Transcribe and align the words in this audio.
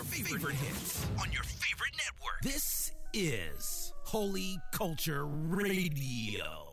your 0.00 0.06
favorite 0.06 0.54
hits 0.54 1.06
on 1.20 1.30
your 1.30 1.42
favorite 1.42 1.92
network. 1.98 2.40
This 2.42 2.92
is 3.12 3.92
Holy 4.04 4.56
Culture 4.72 5.26
Radio. 5.26 6.72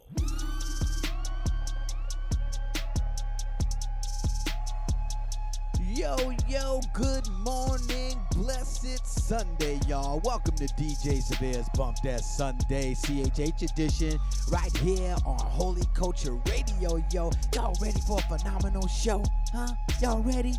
Yo, 5.90 6.16
yo, 6.48 6.80
good 6.94 7.28
morning, 7.40 8.16
blessed 8.32 9.06
Sunday, 9.06 9.78
y'all. 9.90 10.22
Welcome 10.24 10.56
to 10.56 10.68
DJ 10.76 11.22
Severe's 11.22 11.68
Bump 11.76 11.98
That 12.06 12.22
Sunday 12.24 12.94
CHH 12.94 13.72
edition 13.74 14.18
right 14.50 14.78
here 14.78 15.18
on 15.26 15.40
Holy 15.40 15.84
Culture 15.94 16.40
Radio, 16.48 17.04
yo. 17.12 17.32
Y'all 17.54 17.76
ready 17.82 18.00
for 18.08 18.20
a 18.20 18.38
phenomenal 18.38 18.88
show? 18.88 19.22
Huh? 19.52 19.74
Y'all 20.02 20.22
ready? 20.24 20.54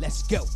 Let's 0.00 0.22
go. 0.22 0.46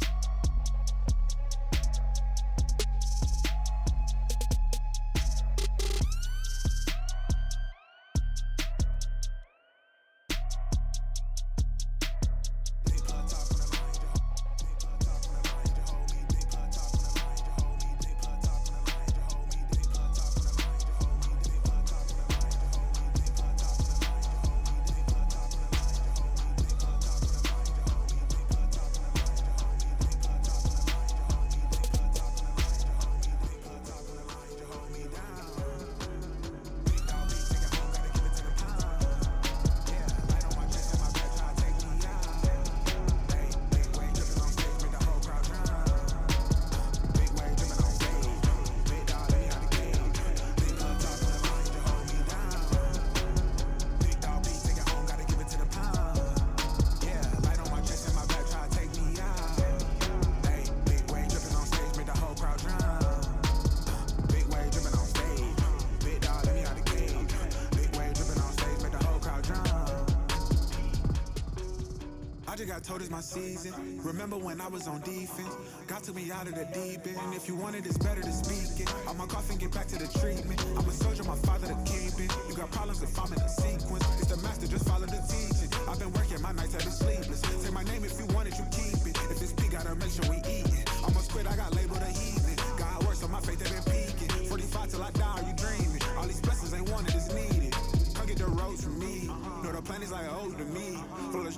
I 74.68 74.70
was 74.70 74.86
on 74.86 75.00
defense? 75.00 75.56
Got 75.86 76.02
to 76.04 76.12
me 76.12 76.30
out 76.30 76.44
of 76.44 76.52
the 76.52 76.68
deep 76.76 77.00
end. 77.08 77.32
If 77.32 77.48
you 77.48 77.56
want 77.56 77.74
it, 77.74 77.86
it's 77.86 77.96
better 77.96 78.20
to 78.20 78.32
speak 78.32 78.84
it. 78.84 78.94
I'ma 79.08 79.24
cough 79.24 79.48
and 79.48 79.58
get 79.58 79.72
back 79.72 79.88
to 79.88 79.96
the 79.96 80.04
treatment. 80.20 80.60
I'm 80.76 80.84
a 80.84 80.92
soldier, 80.92 81.24
my 81.24 81.40
father 81.40 81.72
the 81.72 81.78
kingpin. 81.88 82.28
You 82.50 82.54
got 82.54 82.70
problems 82.70 83.00
if 83.00 83.16
I'm 83.16 83.32
in 83.32 83.40
a 83.40 83.48
sequence. 83.48 84.04
It's 84.20 84.28
the 84.28 84.36
master, 84.44 84.66
just 84.68 84.84
follow 84.84 85.08
the 85.08 85.24
teaching. 85.24 85.72
I've 85.88 85.98
been 85.98 86.12
working, 86.12 86.42
my 86.44 86.52
nights 86.52 86.76
have 86.76 86.84
been 86.84 86.92
sleepless. 86.92 87.40
Say 87.64 87.72
my 87.72 87.82
name 87.84 88.04
if 88.04 88.20
you 88.20 88.28
want 88.36 88.52
it, 88.52 88.60
you 88.60 88.68
keep 88.68 89.00
it. 89.08 89.16
If 89.32 89.40
it's 89.40 89.56
P, 89.56 89.72
gotta 89.72 89.96
make 89.96 90.12
sure 90.12 90.28
we 90.28 90.36
eat 90.44 90.68
it. 90.68 90.84
Almost 91.00 91.32
quit, 91.32 91.48
I 91.48 91.56
got 91.56 91.72
labeled 91.72 92.04
a 92.04 92.12
heathen. 92.12 92.56
God 92.76 93.08
works 93.08 93.24
on 93.24 93.32
my 93.32 93.40
faith, 93.40 93.64
they 93.64 93.72
been 93.72 93.88
peaking. 93.88 94.52
45 94.52 94.88
till 94.92 95.00
I 95.00 95.10
die, 95.16 95.32
are 95.32 95.48
you 95.48 95.56
dreaming? 95.56 96.04
All 96.20 96.28
these 96.28 96.44
blessings 96.44 96.76
ain't 96.76 96.92
wanted, 96.92 97.16
it's 97.16 97.32
needed. 97.32 97.72
Come 98.12 98.26
get 98.28 98.36
the 98.36 98.52
roads 98.52 98.84
from 98.84 99.00
me. 99.00 99.32
Know 99.64 99.72
the 99.72 99.80
plan 99.80 100.04
is 100.04 100.12
like 100.12 100.28
old 100.28 100.60
to 100.60 100.64
me. 100.76 100.97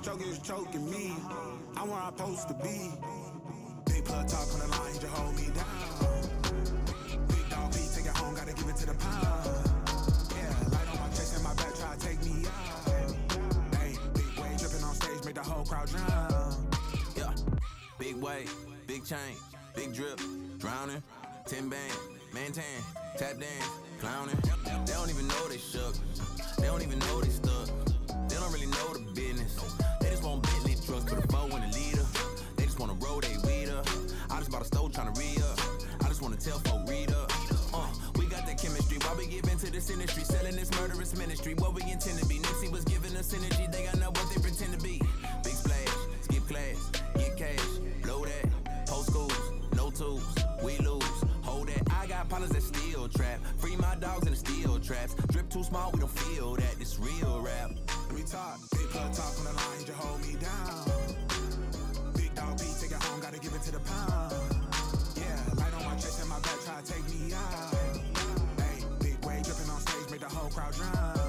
Of 0.01 0.43
choking 0.43 0.89
me. 0.89 1.13
I'm 1.77 1.87
where 1.87 1.97
I'm 1.97 2.17
supposed 2.17 2.47
to 2.47 2.53
be. 2.55 2.91
Big 3.85 4.03
plug 4.03 4.27
talk 4.27 4.51
on 4.53 4.59
the 4.59 4.67
line, 4.67 4.93
just 4.93 5.05
hold 5.07 5.35
me 5.35 5.45
down. 5.53 7.27
Big 7.27 7.49
dog 7.49 7.71
beat, 7.71 7.89
take 7.95 8.05
it 8.05 8.17
home, 8.17 8.35
gotta 8.35 8.53
give 8.53 8.67
it 8.67 8.75
to 8.77 8.87
the 8.87 8.95
pound. 8.95 9.45
Yeah, 10.35 10.69
light 10.73 10.89
on 10.91 10.99
my 10.99 11.07
chest 11.09 11.35
and 11.35 11.43
my 11.43 11.53
back, 11.53 11.73
try 11.75 11.95
to 11.95 12.05
take 12.05 12.23
me 12.25 12.45
out. 12.47 12.91
Hey, 13.77 13.95
big 14.13 14.25
wave 14.37 14.57
dripping 14.57 14.83
on 14.83 14.95
stage, 14.95 15.23
make 15.23 15.35
the 15.35 15.43
whole 15.43 15.63
crowd 15.63 15.87
drown. 15.87 16.67
Yeah, 17.15 17.33
big 17.99 18.15
wave, 18.15 18.53
big 18.87 19.05
chain, 19.05 19.37
big 19.75 19.93
drip, 19.93 20.19
drowning, 20.57 21.03
10 21.45 21.69
bang, 21.69 21.91
maintain, 22.33 22.81
tap 23.17 23.39
dance, 23.39 23.69
clowning. 23.99 24.37
They 24.65 24.93
don't 24.93 25.09
even 25.09 25.27
know 25.27 25.47
they 25.47 25.57
shook. 25.57 25.95
They 26.57 26.65
don't 26.65 26.81
even 26.81 26.99
know 26.99 27.21
they 27.21 27.29
stuck. 27.29 27.90
They 28.41 28.47
don't 28.47 28.53
really 28.53 28.73
know 28.73 28.93
the 28.93 29.11
business. 29.13 29.53
They 30.01 30.09
just 30.09 30.23
want 30.23 30.41
Bentley 30.41 30.73
trucks, 30.73 31.05
put 31.05 31.23
a 31.23 31.27
bow 31.27 31.45
in 31.45 31.61
the 31.61 31.77
leader. 31.77 32.03
They 32.57 32.65
just 32.65 32.79
wanna 32.79 32.97
roll 32.97 33.21
they 33.21 33.37
weed 33.45 33.69
up. 33.69 33.85
I 34.31 34.39
just 34.39 34.49
bought 34.49 34.63
a 34.63 34.65
stove 34.65 34.91
tryna 34.91 35.15
re 35.15 35.37
up. 35.45 35.59
I 36.03 36.07
just 36.07 36.23
wanna 36.23 36.37
tell 36.37 36.57
folk 36.57 36.89
read 36.89 37.11
up. 37.11 37.31
Uh, 37.71 37.85
we 38.17 38.25
got 38.25 38.47
that 38.47 38.59
chemistry. 38.59 38.97
Why 38.97 39.13
we 39.13 39.27
give 39.27 39.45
into 39.47 39.69
this 39.71 39.91
industry? 39.91 40.23
Selling 40.23 40.55
this 40.55 40.71
murderous 40.71 41.15
ministry. 41.15 41.53
What 41.53 41.75
we 41.75 41.83
intend 41.83 42.17
to 42.17 42.25
be. 42.25 42.39
Nipsey 42.39 42.71
was 42.71 42.83
giving 42.83 43.15
us 43.15 43.31
energy. 43.31 43.67
They 43.71 43.85
got 43.85 43.99
know 43.99 44.09
what 44.09 44.27
they 44.33 44.41
pretend 44.41 44.73
to 44.73 44.81
be. 44.81 44.99
Big 45.43 45.53
splash, 45.53 45.93
skip 46.21 46.41
class, 46.47 46.89
get 47.19 47.37
cash, 47.37 47.67
blow 48.01 48.25
that. 48.25 48.87
Post 48.87 49.11
schools, 49.11 49.51
no 49.75 49.91
tools, 49.91 50.25
got 52.21 52.29
partners 52.29 52.51
that 52.51 52.61
steal 52.61 53.07
trap. 53.07 53.39
Free 53.57 53.75
my 53.77 53.95
dogs 53.95 54.25
in 54.27 54.31
the 54.31 54.37
steel 54.37 54.79
traps. 54.79 55.15
Drip 55.31 55.49
too 55.49 55.63
small, 55.63 55.91
we 55.91 55.99
don't 55.99 56.11
feel 56.11 56.55
that. 56.55 56.77
This 56.77 56.99
real 56.99 57.41
rap. 57.41 57.71
Me 58.13 58.21
talk. 58.23 58.59
Big 58.71 58.89
plug 58.89 59.11
talk 59.13 59.33
on 59.39 59.45
the 59.45 59.53
line, 59.53 59.85
just 59.85 59.97
hold 59.97 60.21
me 60.21 60.35
down. 60.35 62.13
Big 62.15 62.33
dog 62.35 62.57
beat, 62.59 62.75
take 62.79 62.91
it 62.91 63.03
home, 63.03 63.19
gotta 63.21 63.39
give 63.39 63.53
it 63.53 63.61
to 63.63 63.71
the 63.71 63.79
pound. 63.79 64.33
Yeah, 65.15 65.39
light 65.55 65.73
on 65.73 65.85
my 65.85 65.95
chest 65.95 66.19
and 66.21 66.29
my 66.29 66.39
back, 66.39 66.59
try 66.65 66.81
to 66.81 66.93
take 66.93 67.05
me 67.09 67.33
out. 67.33 67.73
Hey, 68.61 68.85
big 68.99 69.25
wave 69.25 69.43
dripping 69.43 69.69
on 69.69 69.79
stage, 69.81 70.11
make 70.11 70.21
the 70.21 70.29
whole 70.29 70.49
crowd 70.49 70.73
drown. 70.73 71.20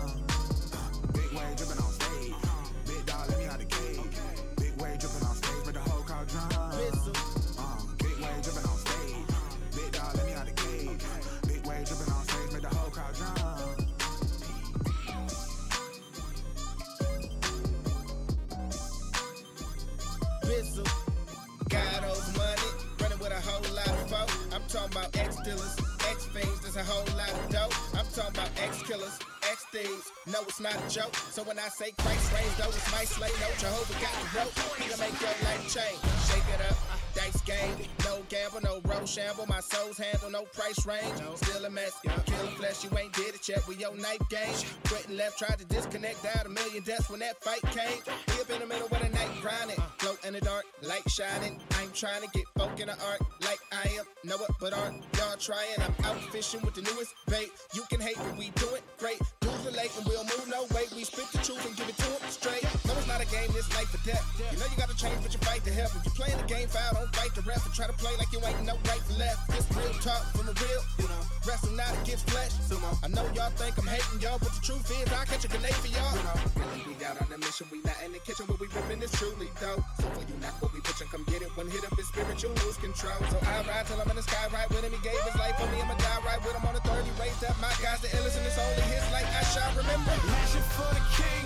Not 30.62 30.74
a 30.74 30.88
joke. 30.88 31.14
So 31.30 31.42
when 31.42 31.58
I 31.58 31.68
say 31.68 31.90
Christ 31.98 32.32
reigns, 32.32 32.56
though, 32.56 32.68
it's 32.70 32.92
my 32.92 33.04
slay. 33.04 33.30
No, 33.40 33.48
Jehovah 33.58 33.98
got 33.98 34.14
the 34.14 34.38
rope. 34.38 34.54
He 34.78 34.88
can 34.88 34.98
make 35.00 35.20
your 35.20 35.34
life 35.42 35.66
change. 35.66 35.98
Shake 36.30 36.46
it 36.54 36.62
up, 36.70 36.76
dice 37.22 37.40
game. 37.42 37.86
No 38.04 38.22
gamble, 38.28 38.60
no 38.62 38.80
road 38.84 39.08
shamble. 39.08 39.46
My 39.46 39.60
soul's 39.60 39.98
handle, 39.98 40.30
no 40.30 40.42
price 40.52 40.86
range. 40.86 41.18
Still 41.36 41.64
a 41.64 41.70
mess, 41.70 41.96
killing 42.26 42.54
flesh, 42.56 42.84
you 42.84 42.90
ain't 42.98 43.12
did 43.12 43.34
it 43.34 43.48
yet 43.48 43.66
with 43.68 43.80
your 43.80 43.94
knife 43.96 44.22
game. 44.28 44.54
Quitting 44.84 45.16
left, 45.16 45.38
tried 45.38 45.58
to 45.58 45.64
disconnect, 45.66 46.22
died 46.22 46.46
a 46.46 46.48
million 46.48 46.82
deaths 46.82 47.10
when 47.10 47.20
that 47.20 47.42
fight 47.42 47.62
came. 47.62 48.00
He 48.34 48.40
up 48.40 48.50
in 48.50 48.60
the 48.60 48.66
middle 48.66 48.88
with 48.88 49.02
a 49.04 49.08
night 49.10 49.30
grinding. 49.40 49.80
Float 49.98 50.24
in 50.24 50.34
the 50.34 50.40
dark, 50.40 50.64
light 50.82 51.08
shining. 51.08 51.60
I'm 51.78 51.90
trying 51.92 52.22
to 52.22 52.28
get 52.32 52.44
folk 52.56 52.78
in 52.80 52.86
the 52.86 52.96
art 53.06 53.20
like 53.42 53.60
I 53.72 53.88
am. 53.98 54.04
Know 54.24 54.36
what, 54.36 54.50
but 54.60 54.72
aren't 54.72 55.04
y'all 55.18 55.36
trying? 55.38 55.78
I'm 55.78 55.94
out 56.04 56.20
fishing 56.32 56.62
with 56.62 56.74
the 56.74 56.82
newest 56.82 57.14
bait. 57.28 57.50
You 57.74 57.82
can 57.90 58.00
hate, 58.00 58.16
but 58.16 58.36
we 58.36 58.50
do 58.56 58.66
it 58.74 58.82
great. 58.98 59.18
Do 59.40 59.48
the 59.64 59.70
relate 59.70 59.92
and 59.96 60.06
we'll 60.06 60.24
move 60.24 60.46
no 60.48 60.62
way. 60.74 60.84
We 60.94 61.04
spit 61.04 61.26
the 61.32 61.38
truth 61.38 61.64
and 61.66 61.76
give 61.76 61.88
it 61.88 61.96
to 61.96 62.08
them 62.10 62.30
straight. 62.30 62.64
No, 62.86 62.91
it's 63.02 63.10
not 63.10 63.18
a 63.18 63.26
game, 63.26 63.50
this 63.50 63.66
life 63.74 63.90
or 63.90 63.98
death. 64.06 64.22
You 64.38 64.58
know 64.62 64.66
you 64.70 64.78
gotta 64.78 64.94
change, 64.94 65.18
but 65.22 65.34
you 65.34 65.40
fight 65.42 65.66
to 65.66 65.74
help. 65.74 65.90
If 65.98 66.06
you 66.06 66.14
playing 66.14 66.38
the 66.38 66.46
game 66.46 66.68
foul, 66.70 66.94
don't 66.94 67.10
fight 67.18 67.34
the 67.34 67.42
ref 67.42 67.66
and 67.66 67.74
try 67.74 67.90
to 67.90 67.96
play 67.98 68.14
like 68.14 68.30
you 68.30 68.38
ain't 68.46 68.62
no 68.62 68.78
right 68.86 69.02
for 69.02 69.18
left. 69.18 69.42
This 69.50 69.66
real 69.74 69.90
talk 69.98 70.22
from 70.38 70.46
the 70.46 70.54
real, 70.62 70.82
you 71.02 71.10
know. 71.10 71.22
Wrestling 71.42 71.74
not 71.74 71.90
against 71.98 72.30
flesh. 72.30 72.54
I 73.02 73.08
know 73.10 73.26
y'all 73.34 73.50
think 73.58 73.74
I'm 73.74 73.90
hating 73.90 74.22
y'all, 74.22 74.38
but 74.38 74.54
the 74.54 74.62
truth 74.62 74.86
is 74.86 75.10
I 75.10 75.26
catch 75.26 75.42
a 75.42 75.50
grenade 75.50 75.74
for 75.82 75.90
y'all. 75.90 76.14
You 76.14 76.22
know, 76.22 76.38
we 76.86 76.94
out 77.02 77.18
on 77.18 77.26
the 77.26 77.38
mission, 77.42 77.66
we 77.74 77.82
not 77.82 77.98
in 78.06 78.14
the 78.14 78.22
kitchen, 78.22 78.46
but 78.46 78.62
we 78.62 78.70
ripping 78.70 79.02
this 79.02 79.10
truly 79.18 79.50
dope. 79.58 79.82
So 79.98 80.06
for 80.14 80.22
you 80.22 80.38
not 80.38 80.54
what 80.62 80.70
we 80.70 80.78
pushing, 80.86 81.10
come 81.10 81.26
get 81.26 81.42
it. 81.42 81.50
One 81.58 81.66
hit 81.66 81.82
up 81.82 81.98
is 81.98 82.06
spiritual, 82.06 82.54
lose 82.62 82.78
control. 82.78 83.18
So 83.34 83.36
I 83.42 83.66
ride 83.66 83.90
till 83.90 83.98
I'm 83.98 84.06
in 84.14 84.14
the 84.14 84.22
sky 84.22 84.46
right 84.54 84.70
with 84.70 84.86
him. 84.86 84.94
He 84.94 85.02
gave 85.02 85.18
his 85.26 85.34
life 85.34 85.58
for 85.58 85.66
me, 85.74 85.82
I'ma 85.82 85.98
die 85.98 86.22
right 86.22 86.38
with 86.46 86.54
him 86.54 86.62
on 86.62 86.78
the 86.78 86.84
30 86.86 87.10
raised 87.18 87.42
up. 87.42 87.58
My 87.58 87.74
guys, 87.82 87.98
the 87.98 88.14
illest, 88.14 88.38
and 88.38 88.46
it's 88.46 88.62
only 88.62 88.86
his 88.86 89.02
like 89.10 89.26
I 89.26 89.42
shall 89.50 89.72
remember. 89.74 90.14
Passion 90.14 90.62
for 90.78 90.90
the 90.94 91.02
king, 91.18 91.44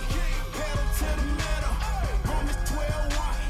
pedal 0.56 0.86
to 0.98 1.08
the 1.20 1.26
metal. 1.40 1.74
Romans 2.24 2.70
12, 2.70 3.16
1, 3.16 3.45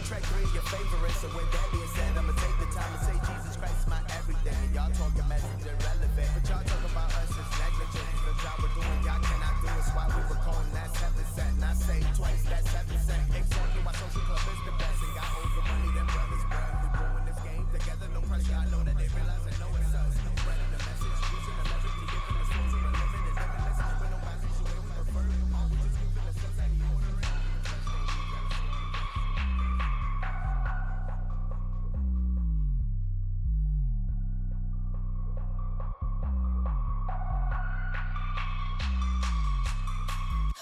One 0.00 0.08
track, 0.08 0.24
three, 0.32 0.48
your 0.56 0.64
favorite. 0.64 1.12
So 1.20 1.28
with 1.36 1.44
that 1.52 1.66
being 1.76 1.92
said, 1.92 2.16
I'ma 2.16 2.32
take 2.32 2.56
the 2.56 2.72
time 2.72 2.88
to 2.88 3.00
say 3.04 3.12
Jesus 3.20 3.52
Christ 3.60 3.84
is 3.84 3.88
my 3.92 4.00
everything. 4.16 4.56
And 4.56 4.72
Y'all 4.72 4.88
talking 4.96 5.28
message 5.28 5.60
irrelevant, 5.60 6.30
but 6.40 6.44
y'all 6.48 6.64
talk 6.64 6.84
about 6.88 7.12
us 7.20 7.28
as 7.36 7.50
negligent. 7.60 8.08
The 8.24 8.32
job 8.40 8.56
we're 8.64 8.72
doing, 8.80 9.00
y'all 9.04 9.20
cannot 9.20 9.60
do. 9.60 9.68
It's 9.76 9.92
why 9.92 10.08
we 10.08 10.24
were 10.24 10.40
calling 10.40 10.72
that 10.72 10.88
seven 10.96 11.20
cent. 11.36 11.52
And 11.52 11.68
I 11.68 11.76
say 11.76 12.00
twice, 12.16 12.48
that's 12.48 12.64
seven 12.72 12.96
cent. 12.96 13.28
Exactly 13.28 13.80
why 13.84 13.92
social 13.92 14.24
club 14.24 14.40
is 14.40 14.60
the 14.64 14.72
best. 14.80 15.04
And 15.04 15.12
got 15.20 15.28
over 15.36 15.62
money, 15.68 15.90
them 15.92 16.08
brothers, 16.08 16.44
bruh. 16.48 16.72
We 16.80 16.88
growing 16.96 17.24
this 17.28 17.40
game 17.44 17.66
together, 17.68 18.06
no 18.16 18.20
pressure. 18.24 18.56
I 18.56 18.64
know 18.72 18.80
that 18.80 18.96
they 18.96 19.08
realize 19.12 19.49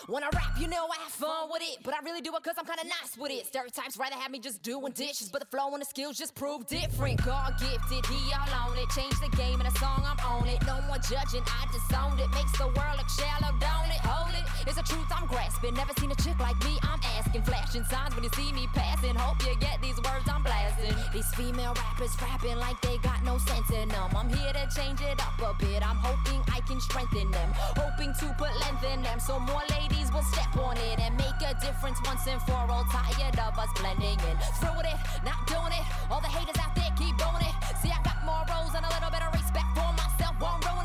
When 0.08 0.24
I 0.24 0.30
rap, 0.32 0.56
you 0.58 0.68
know 0.68 0.88
I 0.88 0.96
have 1.04 1.12
fun 1.12 1.52
with 1.52 1.60
it, 1.60 1.84
but 1.84 1.92
I 1.92 2.00
really 2.02 2.22
do 2.22 2.32
it 2.34 2.42
cause 2.42 2.54
I'm 2.56 2.64
kinda 2.64 2.84
nice 2.84 3.12
with 3.20 3.30
it. 3.30 3.44
Stereotypes 3.44 3.98
rather 3.98 4.16
have 4.16 4.30
me 4.30 4.38
just 4.38 4.62
doing 4.62 4.90
dishes, 4.92 5.28
but 5.28 5.40
the 5.44 5.46
flow 5.52 5.68
and 5.74 5.82
the 5.82 5.84
skills 5.84 6.16
just 6.16 6.34
prove 6.34 6.66
different. 6.66 7.22
God 7.22 7.60
gifted, 7.60 8.06
he 8.06 8.32
all 8.32 8.72
on 8.72 8.78
it. 8.78 8.88
Change 8.96 9.12
the 9.20 9.28
game 9.36 9.60
and 9.60 9.68
the 9.68 9.78
song, 9.78 10.00
I'm 10.08 10.18
on 10.24 10.48
it. 10.48 10.64
No 10.64 10.80
more 10.88 10.96
judging, 10.96 11.44
I 11.44 11.68
disowned 11.76 12.18
it. 12.20 12.30
Makes 12.32 12.56
the 12.56 12.72
world 12.72 12.96
look 12.96 13.10
shallow, 13.20 13.52
don't 13.60 13.92
it? 13.92 14.00
Hold 14.00 14.32
it, 14.32 14.48
it's 14.66 14.78
a 14.80 14.82
truth 14.82 15.12
I'm 15.12 15.26
grasping. 15.26 15.74
Never 15.74 15.92
seen 16.00 16.10
a 16.10 16.16
chick 16.24 16.40
like 16.40 16.56
me, 16.64 16.78
I'm 16.88 17.00
asking. 17.20 17.42
Flashing 17.42 17.84
signs 17.84 18.14
when 18.14 18.24
you 18.24 18.30
see 18.32 18.50
me 18.52 18.66
passing. 18.72 19.14
Hope 19.14 19.44
you 19.44 19.60
get 19.60 19.76
these 19.82 20.00
words 20.00 20.24
I'm 20.24 20.42
blasting. 20.42 20.96
These 21.12 21.28
female 21.36 21.76
rappers 21.76 22.16
rapping 22.22 22.56
like 22.56 22.80
they 22.80 22.96
got 23.04 23.22
no 23.24 23.36
sense 23.44 23.68
in 23.76 23.90
them. 23.90 24.08
I'm 24.16 24.32
here 24.32 24.56
to 24.56 24.64
change 24.72 25.02
it 25.02 25.20
up 25.20 25.36
a 25.36 25.52
bit. 25.60 25.84
I'm 25.84 26.00
hoping 26.00 26.40
I 26.48 26.60
can 26.64 26.80
strengthen 26.80 27.30
them. 27.30 27.52
Hoping 27.76 28.14
to 28.20 28.26
put 28.40 28.56
length 28.64 28.84
in 28.88 29.02
them 29.02 29.20
so 29.20 29.38
more 29.38 29.60
ladies 29.68 29.97
will 30.06 30.22
step 30.22 30.56
on 30.56 30.76
it 30.76 30.98
and 31.00 31.16
make 31.16 31.40
a 31.42 31.54
difference 31.60 31.98
once 32.06 32.26
and 32.26 32.40
for 32.42 32.52
all. 32.70 32.84
Tired 32.90 33.38
of 33.38 33.58
us 33.58 33.70
blending 33.80 34.18
in. 34.30 34.36
Through 34.60 34.80
it, 34.86 34.98
not 35.24 35.46
doing 35.46 35.74
it. 35.74 35.84
All 36.10 36.20
the 36.20 36.28
haters 36.28 36.56
out 36.62 36.74
there 36.74 36.92
keep 36.96 37.16
doing 37.18 37.42
it. 37.42 37.54
See, 37.82 37.90
I 37.90 38.00
got 38.02 38.22
more 38.24 38.44
roles 38.48 38.74
and 38.74 38.84
a 38.84 38.90
little 38.94 39.10
bit 39.10 39.22
of 39.22 39.32
respect 39.34 39.68
for 39.74 39.90
myself. 39.98 40.34
Won't. 40.40 40.77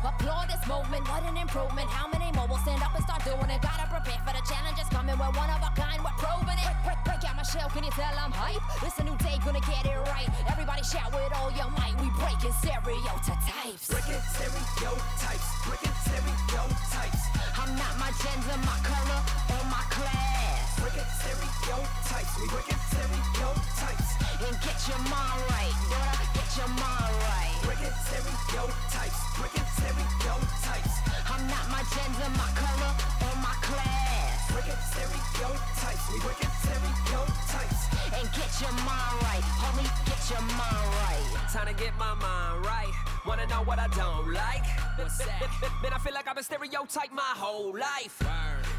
Applaud 0.00 0.48
this 0.48 0.64
movement, 0.64 1.04
what 1.12 1.20
an 1.28 1.36
improvement. 1.36 1.84
How 1.92 2.08
many 2.08 2.32
more 2.32 2.48
will 2.48 2.62
stand 2.64 2.80
up 2.80 2.96
and 2.96 3.04
start 3.04 3.20
doing 3.20 3.52
it? 3.52 3.60
Gotta 3.60 3.84
prepare 3.84 4.16
for 4.24 4.32
the 4.32 4.40
challenges 4.48 4.88
coming. 4.88 5.12
We're 5.12 5.28
one 5.36 5.52
of 5.52 5.60
a 5.60 5.68
kind, 5.76 6.00
we're 6.00 6.16
proving 6.16 6.56
it. 6.56 6.64
Break, 6.64 6.80
break, 6.88 7.00
break 7.04 7.22
out 7.28 7.36
my 7.36 7.44
shell, 7.44 7.68
can 7.68 7.84
you 7.84 7.92
tell 7.92 8.08
I'm 8.16 8.32
hype? 8.32 8.64
This 8.80 8.96
a 8.96 9.04
new 9.04 9.12
day, 9.20 9.36
gonna 9.44 9.60
get 9.68 9.84
it 9.84 10.00
right. 10.08 10.24
Everybody 10.48 10.80
shout 10.88 11.12
with 11.12 11.28
all 11.36 11.52
your 11.52 11.68
might. 11.76 11.92
We 12.00 12.08
breaking 12.16 12.56
stereotypes. 12.64 13.92
Breaking 13.92 14.24
stereotypes, 14.32 15.48
breaking 15.68 15.96
stereotypes. 16.00 17.22
I'm 17.60 17.76
not 17.76 17.92
my 18.00 18.08
gender, 18.24 18.56
my 18.64 18.80
color, 18.80 19.20
or 19.52 19.62
my 19.68 19.84
class. 19.92 20.80
Breaking 20.80 21.04
stereotypes, 21.20 22.32
we 22.40 22.48
breaking 22.48 22.80
stereotypes. 22.88 24.08
And 24.48 24.56
get 24.64 24.80
your 24.88 25.02
mind 25.12 25.44
right, 25.52 25.76
daughter, 25.92 26.29
get 26.50 26.66
your 26.66 26.68
mind 26.68 27.14
right. 27.30 27.54
Breaking 27.62 27.94
stereotypes, 28.06 29.20
breaking 29.38 29.68
stereotypes. 29.78 30.94
I'm 31.30 31.46
not 31.46 31.64
my 31.70 31.82
gender, 31.94 32.28
my 32.34 32.50
color, 32.58 32.92
or 33.22 33.34
my 33.38 33.54
class. 33.62 34.50
Breaking 34.50 34.80
stereotypes, 34.90 36.04
we 36.10 36.18
breaking 36.20 36.50
stereotypes. 36.62 37.80
And 38.18 38.26
get 38.34 38.50
your 38.60 38.72
mind 38.82 39.14
right, 39.22 39.44
homie, 39.62 39.86
get 40.06 40.22
your 40.30 40.42
mind 40.58 40.86
right. 41.06 41.26
Time 41.52 41.66
to 41.66 41.74
get 41.74 41.96
my 41.98 42.14
mind 42.14 42.66
right. 42.66 42.92
Wanna 43.26 43.46
know 43.46 43.62
what 43.62 43.78
I 43.78 43.86
don't 43.88 44.32
like? 44.32 44.66
What's 44.96 45.18
that? 45.18 45.46
Man, 45.82 45.92
I 45.92 45.98
feel 45.98 46.14
like 46.14 46.26
I've 46.26 46.34
been 46.34 46.44
stereotyped 46.44 47.12
my 47.12 47.34
whole 47.36 47.72
life. 47.76 48.18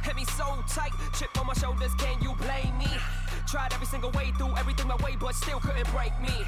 Hit 0.04 0.16
me 0.16 0.26
so 0.26 0.64
tight, 0.68 0.92
chip 1.18 1.31
on 1.42 1.48
my 1.48 1.54
shoulders, 1.54 1.94
can 1.96 2.22
you 2.22 2.34
blame 2.36 2.78
me? 2.78 2.88
Tried 3.48 3.74
every 3.74 3.88
single 3.88 4.12
way 4.12 4.32
through 4.38 4.56
everything 4.56 4.88
my 4.88 4.96
way, 4.98 5.18
but 5.20 5.34
still 5.34 5.60
couldn't 5.60 5.90
break 5.92 6.14
me. 6.22 6.46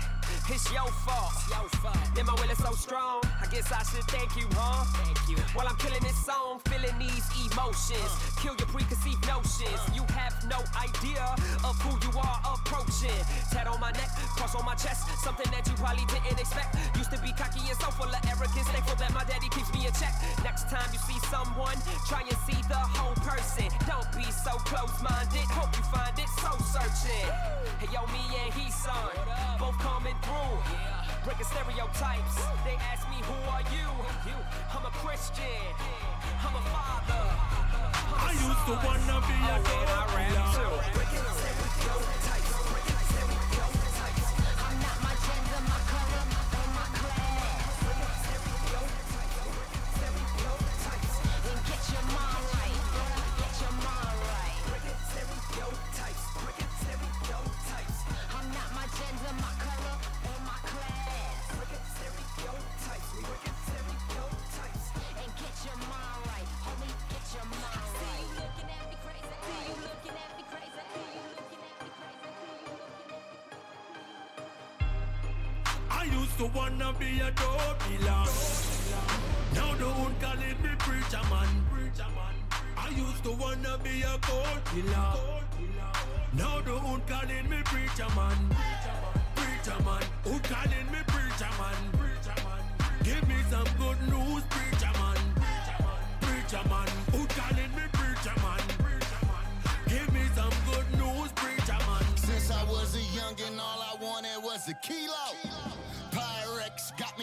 It's 0.48 0.72
your 0.72 0.88
fault. 1.04 1.34
Your 1.50 1.68
fault. 1.82 1.98
My 2.16 2.34
will 2.34 2.52
is 2.52 2.62
so 2.62 2.72
strong. 2.72 3.20
I 3.42 3.48
guess 3.52 3.72
I 3.72 3.84
should 3.84 4.06
thank 4.08 4.38
you, 4.38 4.48
huh? 4.54 4.86
Thank 5.04 5.20
you. 5.28 5.38
While 5.58 5.68
I'm 5.68 5.76
killing 5.78 6.02
this 6.02 6.16
song, 6.24 6.62
feeling 6.70 6.96
these 7.00 7.26
emotions. 7.44 8.00
Uh. 8.00 8.40
Kill 8.40 8.56
your 8.56 8.70
preconceived 8.70 9.26
notions. 9.28 9.82
Uh. 9.90 9.98
You 9.98 10.04
have 10.14 10.36
no 10.48 10.62
idea 10.80 11.26
of 11.66 11.76
who 11.82 11.98
you 12.06 12.14
are 12.16 12.40
approaching. 12.56 13.20
Tat 13.52 13.68
on 13.68 13.80
my 13.82 13.92
neck, 13.92 14.14
cross 14.38 14.56
on 14.56 14.64
my 14.64 14.76
chest. 14.76 15.10
Something 15.20 15.50
that 15.52 15.68
you 15.68 15.74
probably 15.76 16.06
didn't 16.08 16.40
expect. 16.40 16.78
Used 16.96 17.12
to 17.12 17.20
be 17.20 17.34
cocky 17.34 17.66
and 17.68 17.78
so 17.82 17.92
full 17.92 18.08
of 18.08 18.22
arrogance. 18.32 18.70
Thankful 18.72 18.96
that 19.02 19.12
my 19.12 19.26
daddy 19.26 19.50
keeps 19.50 19.74
me 19.74 19.88
in 19.90 19.94
check. 19.98 20.14
Next 20.44 20.70
time 20.70 20.88
you 20.94 21.00
see 21.04 21.20
someone, 21.28 21.76
try 22.08 22.24
and 22.24 22.40
see 22.48 22.60
the 22.72 22.80
whole 22.96 23.18
person. 23.28 23.68
Don't 23.90 24.08
be 24.16 24.24
so 24.32 24.56
close-minded. 24.84 25.48
Hope 25.56 25.72
you 25.78 25.84
find 25.84 26.18
it 26.20 26.30
so 26.44 26.52
searching. 26.68 27.28
Hey 27.80 27.88
yo, 27.94 28.04
me 28.12 28.24
and 28.44 28.54
he 28.54 28.70
son, 28.70 29.12
both 29.60 29.78
coming 29.80 30.16
through. 30.22 30.60
Breaking 31.24 31.48
stereotypes. 31.48 32.36
They 32.68 32.76
ask 32.92 33.08
me 33.10 33.24
who 33.24 33.38
are 33.48 33.64
you? 33.72 33.88
I'm 34.76 34.86
a 34.86 34.92
Christian. 35.00 35.64
I'm 36.44 36.56
a 36.56 36.64
father. 36.76 37.24
I'm 37.96 38.12
a 38.12 38.28
I 38.28 38.32
used 38.36 38.64
to 38.68 38.76
wanna 38.84 39.18
be 39.24 39.38
a 39.40 39.56
Oh, 39.56 39.88
I 39.88 40.12
rap 40.16 40.52
too. 40.56 42.23
I 76.04 76.06
used 76.08 76.38
to 76.38 76.48
wanna 76.48 76.92
be 77.00 77.22
a 77.22 77.32
dope 77.32 77.80
dealer. 77.88 78.26
Now 79.56 79.72
the 79.80 79.88
hood 79.88 80.16
calling 80.20 80.60
me 80.62 80.72
preacher 80.78 81.24
man. 81.32 81.48
Preacher 81.72 82.10
man. 82.12 82.36
I 82.76 82.90
used 82.90 83.24
to 83.24 83.32
wanna 83.32 83.78
be 83.82 84.02
a 84.02 84.18
court 84.20 84.66
killer. 84.66 85.14
Now 86.34 86.60
the 86.60 86.76
hood 86.76 87.08
calling 87.08 87.50
me 87.50 87.60
preacher 87.64 88.10
man. 88.18 88.38
Preacher 89.34 89.80
man. 89.86 90.04
Hood 90.28 90.44
calling 90.44 90.88
me 90.92 91.00
preacher 91.08 91.54
man. 91.56 91.80
Preacher 91.96 92.38
man. 92.44 92.64
Give 93.08 93.26
me 93.30 93.40
some 93.50 93.72
good 93.80 94.00
news, 94.12 94.44
preacher 94.52 94.94
man. 95.00 95.22
Preacher 96.20 96.64
man. 96.68 96.90
Hood 97.16 97.30
calling 97.40 97.74
me 97.80 97.86
preacher 97.96 98.38
man. 98.44 98.64
Give 99.88 100.12
me 100.12 100.24
some 100.36 100.58
good 100.68 100.88
news, 101.00 101.32
preacher 101.32 101.80
man. 101.88 102.06
Since 102.18 102.52
I 102.52 102.64
was 102.66 102.94
a 102.94 103.04
youngin', 103.16 103.58
all 103.58 103.80
I 103.80 103.96
wanted 104.04 104.44
was 104.44 104.68
a 104.68 104.74
kilo. 104.74 105.32
Got 105.44 105.83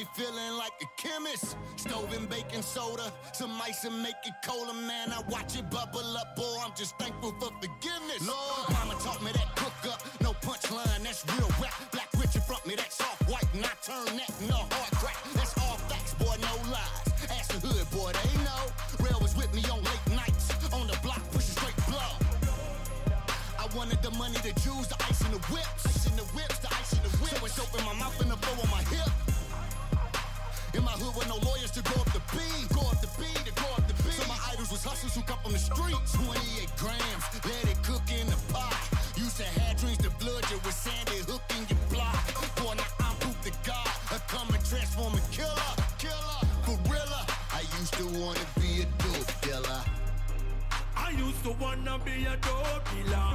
me 0.00 0.06
feeling 0.14 0.52
like 0.56 0.72
a 0.80 0.88
chemist. 0.96 1.56
Stove 1.76 2.12
and 2.16 2.28
baking 2.28 2.62
soda, 2.62 3.12
some 3.32 3.52
ice 3.62 3.84
and 3.84 4.02
make 4.02 4.20
it 4.24 4.34
colder, 4.44 4.72
man. 4.72 5.12
I 5.12 5.20
watch 5.28 5.56
it 5.56 5.68
bubble 5.70 6.16
up, 6.16 6.36
boy. 6.36 6.56
I'm 6.64 6.72
just 6.74 6.96
thankful 6.98 7.32
for 7.40 7.50
forgiveness. 7.60 8.26
Lord, 8.26 8.70
mama 8.72 8.94
taught 9.04 9.22
me 9.22 9.32
that 9.32 9.50
cook 9.56 9.92
up, 9.92 10.00
no 10.22 10.32
punchline, 10.32 11.02
that's 11.02 11.24
real 11.36 11.50
rap. 11.60 11.74
Black 11.92 12.08
rich 12.18 12.34
in 12.34 12.42
front 12.42 12.64
me, 12.66 12.74
that's 12.76 13.00
off 13.00 13.20
white, 13.28 13.48
and 13.52 13.64
I 13.64 13.74
turn 13.84 14.16
that 14.16 14.30
into 14.40 14.54
hard 14.54 14.92
crack. 15.00 15.18
That's 15.34 15.56
all 15.58 15.76
facts, 15.90 16.14
boy, 16.14 16.36
no 16.40 16.54
lies. 16.70 17.04
Ask 17.36 17.52
the 17.52 17.66
hood, 17.66 17.90
boy, 17.90 18.12
they 18.12 18.34
know. 18.44 18.62
Rail 19.04 19.20
was 19.20 19.36
with 19.36 19.52
me 19.54 19.62
on 19.70 19.82
late 19.84 20.06
nights, 20.16 20.48
on 20.72 20.86
the 20.86 20.98
block, 21.02 21.20
pushing 21.32 21.56
straight 21.60 21.76
blow. 21.88 22.12
I 23.58 23.66
wanted 23.76 24.00
the 24.02 24.12
money, 24.12 24.38
the 24.40 24.52
jewels, 24.60 24.88
the 24.88 24.96
ice 25.04 25.20
in 25.26 25.32
the 25.32 25.42
whips. 25.52 25.84
Ice 25.84 26.06
in 26.06 26.16
the 26.16 26.24
whips, 26.32 26.58
the 26.58 26.68
ice 26.72 26.92
in 26.94 27.02
the 27.02 27.12
whips. 27.20 27.40
So 27.40 27.46
it's 27.46 27.58
open 27.60 27.84
my 27.84 27.94
mouth 27.94 28.18
and 28.20 28.30
the 28.30 28.36
flow 28.36 28.62
on 28.64 28.70
my 28.70 28.82
hip. 28.88 29.19
In 30.72 30.84
my 30.84 30.92
hood 30.92 31.16
with 31.18 31.26
no 31.26 31.34
lawyers 31.42 31.72
to 31.72 31.82
go 31.82 31.98
up 31.98 32.06
the 32.14 32.22
B, 32.30 32.38
go 32.70 32.82
up 32.86 33.00
the 33.02 33.10
B, 33.18 33.26
to 33.42 33.52
go 33.58 33.66
up 33.74 33.82
the 33.90 33.94
B. 34.06 34.10
So 34.14 34.22
my 34.30 34.38
idols 34.54 34.70
was 34.70 34.84
hustlers 34.84 35.14
who 35.18 35.22
come 35.22 35.38
from 35.42 35.52
the 35.52 35.58
streets. 35.58 36.14
28 36.14 36.70
grams, 36.78 37.24
let 37.42 37.64
it 37.66 37.82
cook 37.82 38.06
in 38.06 38.26
the 38.30 38.38
pot. 38.54 38.78
Used 39.18 39.38
to 39.42 39.48
have 39.58 39.74
dreams 39.82 39.98
to 40.06 40.10
blood 40.22 40.46
you 40.46 40.62
with 40.62 40.74
Sandy 40.74 41.26
Hook 41.26 41.42
in 41.58 41.66
your 41.66 41.82
block. 41.90 42.22
Boy, 42.62 42.78
now 42.78 42.86
I'm 43.02 43.16
proof 43.18 43.34
to 43.42 43.52
God. 43.66 43.90
A 44.14 44.18
coming 44.30 44.62
transforming 44.62 45.26
killer, 45.34 45.74
killer, 45.98 46.40
gorilla. 46.62 47.26
I 47.50 47.66
used 47.82 47.94
to 47.98 48.06
wanna 48.14 48.46
be 48.62 48.86
a 48.86 48.88
dope 49.02 49.34
dealer. 49.42 49.82
I 50.94 51.10
used 51.18 51.42
to 51.50 51.52
wanna 51.58 51.98
be 52.06 52.30
a 52.30 52.38
dope 52.46 52.86
dealer. 52.94 53.34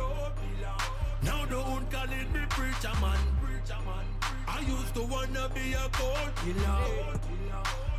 Now 1.27 1.44
the 1.51 1.60
hood 1.60 1.92
calling 1.92 2.32
me 2.32 2.48
preacher 2.48 2.96
man. 3.04 3.20
I 3.67 4.60
used 4.60 4.93
to 4.93 5.01
wanna 5.03 5.50
be 5.50 5.74
a 5.74 5.89
court 5.89 6.36
killer. 6.36 7.19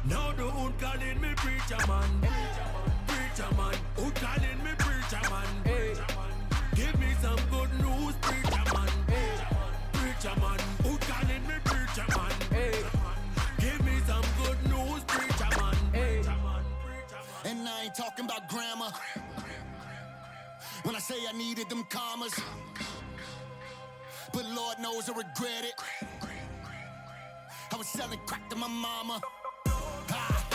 Now 0.05 0.31
the 0.33 0.45
hood 0.45 0.79
calling 0.79 1.21
me 1.21 1.35
preacher 1.35 1.87
man. 1.89 2.09
Preacher 3.09 3.51
man, 3.57 3.75
hood 3.97 4.15
calling 4.15 4.63
me 4.63 4.71
preacher 4.79 5.31
man. 5.31 5.49
Give 6.77 7.01
me 7.01 7.09
some 7.21 7.41
good 7.51 7.71
news, 7.81 8.15
preacher 8.23 8.65
man. 8.75 8.91
Preacher 9.93 10.41
man, 10.41 10.59
hood 10.85 11.01
calling 11.01 11.47
me 11.49 11.55
preacher 11.65 12.07
man. 12.17 12.35
Give 13.59 13.85
me 13.85 13.99
some 14.07 14.27
good 14.45 14.61
news, 14.71 15.03
preacher 15.05 15.51
man. 15.59 15.77
And 17.45 17.69
I 17.69 17.83
ain't 17.85 17.95
talking 17.97 18.25
about 18.25 18.49
grammar. 18.49 18.93
When 20.85 20.95
I 20.95 21.01
say 21.01 21.17
I 21.29 21.37
needed 21.37 21.69
them 21.69 21.85
commas. 21.91 22.39
Knows 24.87 25.09
I 25.09 25.15
regret 25.15 25.65
it. 25.65 25.75
I 27.73 27.77
was 27.77 27.89
selling 27.89 28.21
crack 28.25 28.49
to 28.51 28.55
my 28.55 28.69
mama. 28.69 29.21
Ah, 29.67 30.49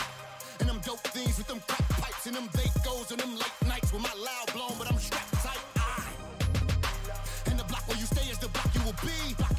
and 0.58 0.70
them 0.70 0.80
dope 0.82 1.00
things 1.00 1.36
with 1.36 1.48
them 1.48 1.60
crack 1.68 1.86
pipes 2.00 2.24
and 2.24 2.36
them 2.36 2.48
Vacos 2.54 3.10
and 3.10 3.20
them 3.20 3.34
late 3.34 3.68
nights 3.68 3.92
with 3.92 4.00
my 4.00 4.14
loud 4.16 4.50
blown, 4.54 4.72
but 4.78 4.90
I'm 4.90 4.96
strapped 4.96 5.34
tight. 5.34 5.60
Ah. 5.76 6.08
And 7.44 7.58
the 7.60 7.64
block 7.64 7.86
where 7.86 7.98
you 7.98 8.06
stay 8.06 8.30
is 8.30 8.38
the 8.38 8.48
block 8.48 8.74
you 8.74 8.80
will 8.86 8.96
be. 9.04 9.51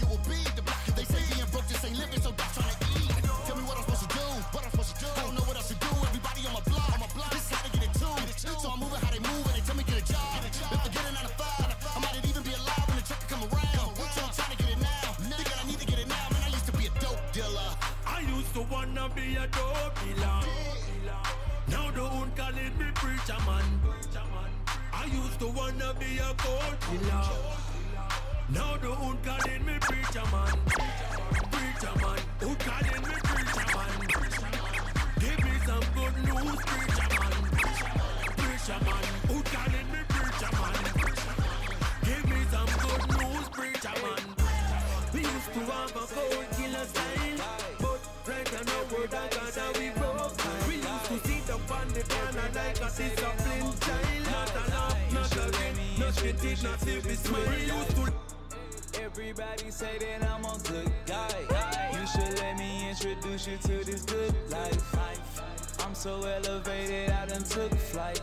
I 25.04 25.06
used 25.08 25.40
to 25.40 25.48
wanna 25.50 25.94
be 26.00 26.18
a 26.18 26.34
court 26.40 26.80
killer. 26.80 27.28
Now 28.56 28.78
the 28.78 28.88
hood 28.88 29.20
calling 29.22 29.66
me 29.66 29.76
preacher 29.82 30.24
man. 30.32 30.56
Preacher 31.52 31.96
man, 32.00 32.20
hood 32.40 32.60
calling 32.64 33.04
me 33.04 33.16
preacher 33.28 33.68
man. 33.76 34.00
Give 35.20 35.40
me 35.44 35.56
some 35.68 35.88
good 35.92 36.16
news, 36.24 36.60
preacher 36.72 37.10
man. 37.20 37.36
Preacher 38.40 38.80
man, 38.88 39.06
hood 39.28 39.46
calling 39.52 39.90
me 39.92 40.02
preacher 40.08 40.52
man. 40.56 40.80
Give 42.08 42.24
me 42.32 42.40
some 42.54 42.72
good 42.84 43.04
news, 43.20 43.48
preacher 43.52 43.98
man. 44.04 44.24
We 45.12 45.20
used 45.20 45.52
to 45.52 45.62
have 45.68 45.96
a 46.00 46.06
cold 46.16 46.48
killer 46.56 46.86
style, 46.88 47.44
but 47.84 48.02
right 48.24 48.52
now 48.56 48.82
we're 48.88 49.08
God 49.12 49.36
we 49.80 49.90
broke. 50.00 50.40
We 50.68 50.76
used 50.80 51.08
to 51.12 51.18
sit 51.28 51.50
up 51.52 51.72
on 51.76 51.88
the 51.92 52.04
corner 52.08 52.48
like 52.56 52.80
a 52.80 52.90
did 56.44 56.62
not 56.62 56.80
see 56.82 57.00
smile. 57.00 57.42
We 57.50 57.56
used 57.72 57.96
to 57.96 58.14
Everybody 59.02 59.72
say 59.72 59.98
that 60.00 60.30
I'm 60.30 60.44
a 60.44 60.58
good 60.68 60.92
guy. 61.06 61.30
You 61.94 62.06
should 62.08 62.40
let 62.40 62.58
me 62.58 62.90
introduce 62.90 63.48
you 63.48 63.58
to 63.58 63.86
this 63.86 64.04
good 64.04 64.34
life. 64.52 65.42
I'm 65.80 65.96
so 65.96 66.22
elevated, 66.24 67.10
I 67.12 67.26
done 67.28 67.44
took 67.44 67.74
flight. 67.76 68.20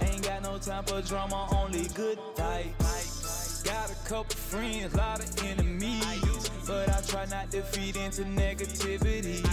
Ain't 0.00 0.22
got 0.22 0.42
no 0.42 0.58
time 0.58 0.84
for 0.84 1.02
drama, 1.02 1.48
only 1.52 1.86
good 1.94 2.18
vibes. 2.34 3.64
Got 3.64 3.90
a 3.90 4.08
couple 4.08 4.36
friends, 4.36 4.94
a 4.94 4.96
lot 4.96 5.20
of 5.20 5.44
enemies. 5.44 6.50
But 6.66 6.88
I 6.88 7.00
try 7.02 7.26
not 7.26 7.50
to 7.50 7.62
feed 7.62 7.96
into 7.96 8.22
negativity. 8.22 9.44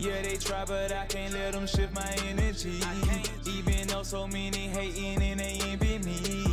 Yeah, 0.00 0.22
they 0.22 0.36
try, 0.36 0.64
but 0.64 0.90
I 0.90 1.06
can't 1.06 1.32
let 1.34 1.52
them 1.52 1.66
shift 1.68 1.94
my 1.94 2.16
energy. 2.26 2.80
Even 3.46 3.86
though 3.86 4.02
so 4.02 4.26
many 4.26 4.68
hating 4.68 5.22
and 5.22 5.40
they 5.40 5.60
envy 5.64 5.98
me. 5.98 6.47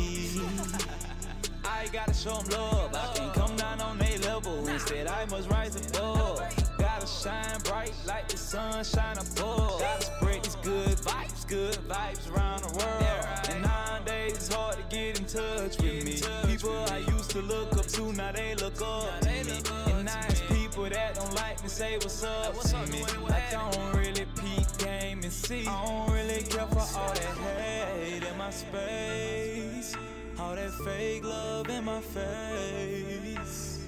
I 1.76 1.88
gotta 1.88 2.14
show 2.14 2.38
them 2.38 2.48
love. 2.58 2.94
I 2.94 3.12
can't 3.14 3.34
come 3.34 3.54
down 3.56 3.80
on 3.82 3.98
their 3.98 4.18
level. 4.20 4.66
Instead, 4.66 5.06
I 5.08 5.26
must 5.26 5.50
rise 5.50 5.76
above. 5.76 6.40
Gotta 6.78 7.06
shine 7.06 7.60
bright 7.64 7.92
like 8.06 8.28
the 8.28 8.38
sun 8.38 8.82
shine 8.82 9.18
above. 9.18 9.80
Gotta 9.80 10.06
spread 10.06 10.42
these 10.42 10.56
good 10.56 10.96
vibes, 10.96 11.46
good 11.46 11.76
vibes 11.86 12.32
around 12.32 12.62
the 12.62 12.72
world. 12.78 13.50
And 13.50 13.62
nowadays 13.62 14.32
it's 14.32 14.52
hard 14.52 14.76
to 14.76 14.96
get 14.96 15.20
in 15.20 15.26
touch 15.26 15.76
with 15.82 16.04
me. 16.04 16.18
People 16.50 16.78
I 16.90 16.98
used 16.98 17.30
to 17.32 17.42
look 17.42 17.76
up 17.76 17.86
to, 17.86 18.12
now 18.14 18.32
they 18.32 18.54
look 18.54 18.80
up 18.80 19.20
to 19.20 19.28
me. 19.28 19.60
And 19.92 20.06
nice 20.06 20.40
people 20.48 20.88
that 20.88 21.14
don't 21.14 21.34
like 21.34 21.62
me 21.62 21.68
say 21.68 21.98
what's 21.98 22.24
up 22.24 22.58
to 22.58 22.86
me. 22.90 23.04
Like 23.28 23.54
I 23.54 23.70
don't 23.70 23.94
really 23.94 24.26
peep 24.40 24.78
game 24.78 25.20
and 25.22 25.32
see. 25.32 25.66
I 25.66 25.84
don't 25.84 26.10
really 26.10 26.42
care 26.42 26.66
for 26.68 26.98
all 26.98 27.12
that 27.12 27.96
hate 27.98 28.22
in 28.22 28.38
my 28.38 28.50
space. 28.50 29.94
All 30.38 30.54
that 30.54 30.70
fake 30.84 31.24
love 31.24 31.68
in 31.70 31.84
my 31.84 32.00
face. 32.00 33.86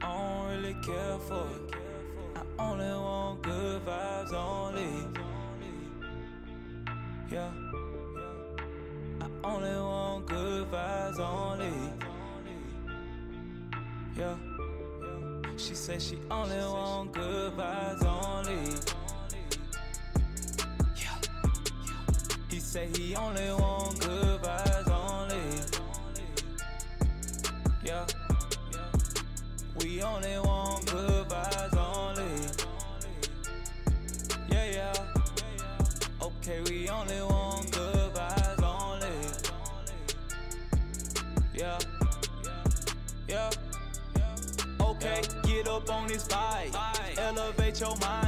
I 0.00 0.06
don't 0.06 0.48
really 0.48 0.74
care 0.74 1.18
for 1.26 1.46
it. 1.56 1.74
I 2.36 2.62
only 2.62 2.86
want 2.86 3.42
good 3.42 3.84
vibes 3.84 4.32
only. 4.32 5.06
Yeah. 7.30 7.50
I 9.20 9.26
only 9.42 9.70
want 9.70 10.26
good 10.26 10.70
vibes 10.70 11.18
only. 11.18 11.72
Yeah. 14.16 14.36
She 15.56 15.74
said 15.74 16.00
she 16.00 16.16
only 16.30 16.56
want 16.56 17.12
good 17.12 17.56
vibes 17.56 18.04
only. 18.04 19.07
Say 22.68 22.86
he 22.98 23.16
only 23.16 23.50
want 23.52 23.98
good 23.98 24.42
vibes 24.42 24.90
only. 24.90 25.40
Yeah. 27.82 28.04
We 29.80 30.02
only 30.02 30.38
want 30.40 30.84
good 30.84 31.28
vibes 31.28 31.76
only. 31.78 32.30
Yeah, 34.50 34.66
yeah. 34.70 34.92
Okay, 36.20 36.60
we 36.68 36.90
only 36.90 37.22
want 37.22 37.72
good 37.72 38.12
vibes 38.12 38.62
only. 38.62 39.16
Yeah. 41.54 41.78
Yeah. 43.28 43.50
Okay, 44.78 45.22
get 45.44 45.68
up 45.68 45.90
on 45.90 46.06
this 46.08 46.26
fight. 46.26 46.76
Elevate 47.16 47.80
your 47.80 47.96
mind. 47.96 48.27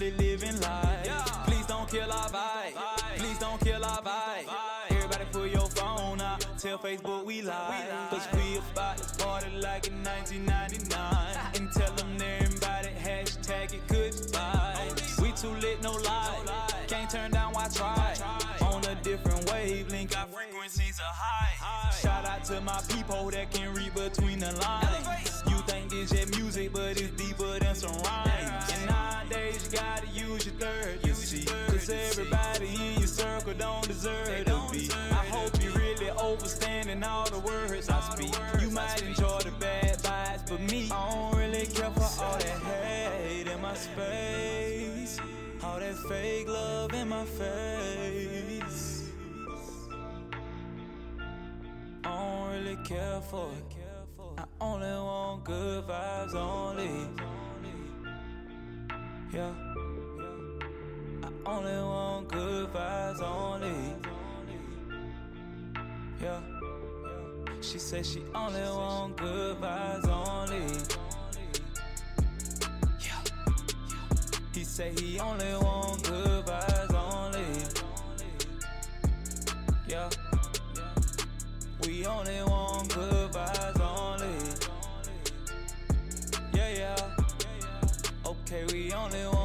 Simply 0.00 0.26
living 0.26 0.60
life. 0.60 1.44
Please 1.46 1.66
don't 1.66 1.88
kill 1.88 2.10
our 2.10 2.28
vibe. 2.28 2.74
Please 3.16 3.38
don't 3.38 3.60
kill 3.60 3.84
our 3.84 4.02
vibe. 4.02 4.48
Everybody 4.90 5.24
pull 5.32 5.46
your 5.46 5.68
phone 5.68 6.20
out. 6.20 6.44
Tell 6.58 6.78
Facebook 6.78 7.24
we 7.24 7.42
live. 7.42 8.10
Cause 8.10 8.26
we 8.34 8.58
about 8.72 8.96
to 8.96 9.24
party 9.24 9.50
like 9.56 9.86
in 9.88 10.02
1999. 10.02 11.36
And 11.54 11.72
tell 11.72 11.92
them 11.92 12.16
they're 12.16 12.38
invited. 12.38 12.96
Hashtag 12.96 13.74
it 13.74 13.86
good 13.88 14.12
vibes. 14.12 15.20
We 15.20 15.32
too 15.32 15.54
lit, 15.60 15.82
no 15.82 15.92
lie. 15.92 16.66
Can't 16.86 17.10
turn 17.10 17.30
down, 17.32 17.52
why 17.52 17.68
try? 17.68 18.14
On 18.62 18.82
a 18.84 18.94
different 19.02 19.50
wavelength, 19.52 20.16
our 20.16 20.26
frequencies 20.26 20.98
are 21.00 21.14
high. 21.14 21.90
Shout 22.00 22.24
out 22.24 22.44
to 22.44 22.60
my 22.62 22.80
people 22.88 23.30
that 23.30 23.50
can 23.50 23.74
read 23.74 23.94
between 23.94 24.38
the 24.38 24.52
lines. 24.62 24.79
My 47.20 47.26
face. 47.26 49.10
I 52.02 52.08
don't 52.08 52.50
really 52.50 52.76
care 52.82 53.20
for 53.30 53.50
it. 53.58 53.76
I 54.38 54.44
only 54.60 54.88
want 54.88 55.44
good 55.44 55.86
vibes 55.86 56.34
only. 56.34 56.90
Yeah. 59.34 59.52
I 61.22 61.28
only 61.44 61.78
want 61.92 62.28
good 62.28 62.72
vibes 62.72 63.22
only. 63.22 63.74
Yeah. 66.22 66.40
She 67.60 67.78
said 67.78 68.06
she 68.06 68.22
only 68.34 68.62
want 68.62 69.16
good 69.18 69.60
vibes 69.60 70.08
only. 70.08 70.64
Yeah. 73.04 73.22
He 74.54 74.64
say 74.64 74.92
he 74.98 75.20
only 75.20 75.54
want 75.54 76.02
good 76.04 76.46
vibes 76.46 76.89
Yeah. 79.90 80.08
We 81.84 82.06
only 82.06 82.42
want 82.44 82.94
good 82.94 83.32
vibes 83.32 83.80
only. 83.80 84.36
Yeah, 86.54 86.70
yeah. 86.78 87.16
Okay, 88.24 88.64
we 88.72 88.92
only 88.92 89.24
want 89.24 89.39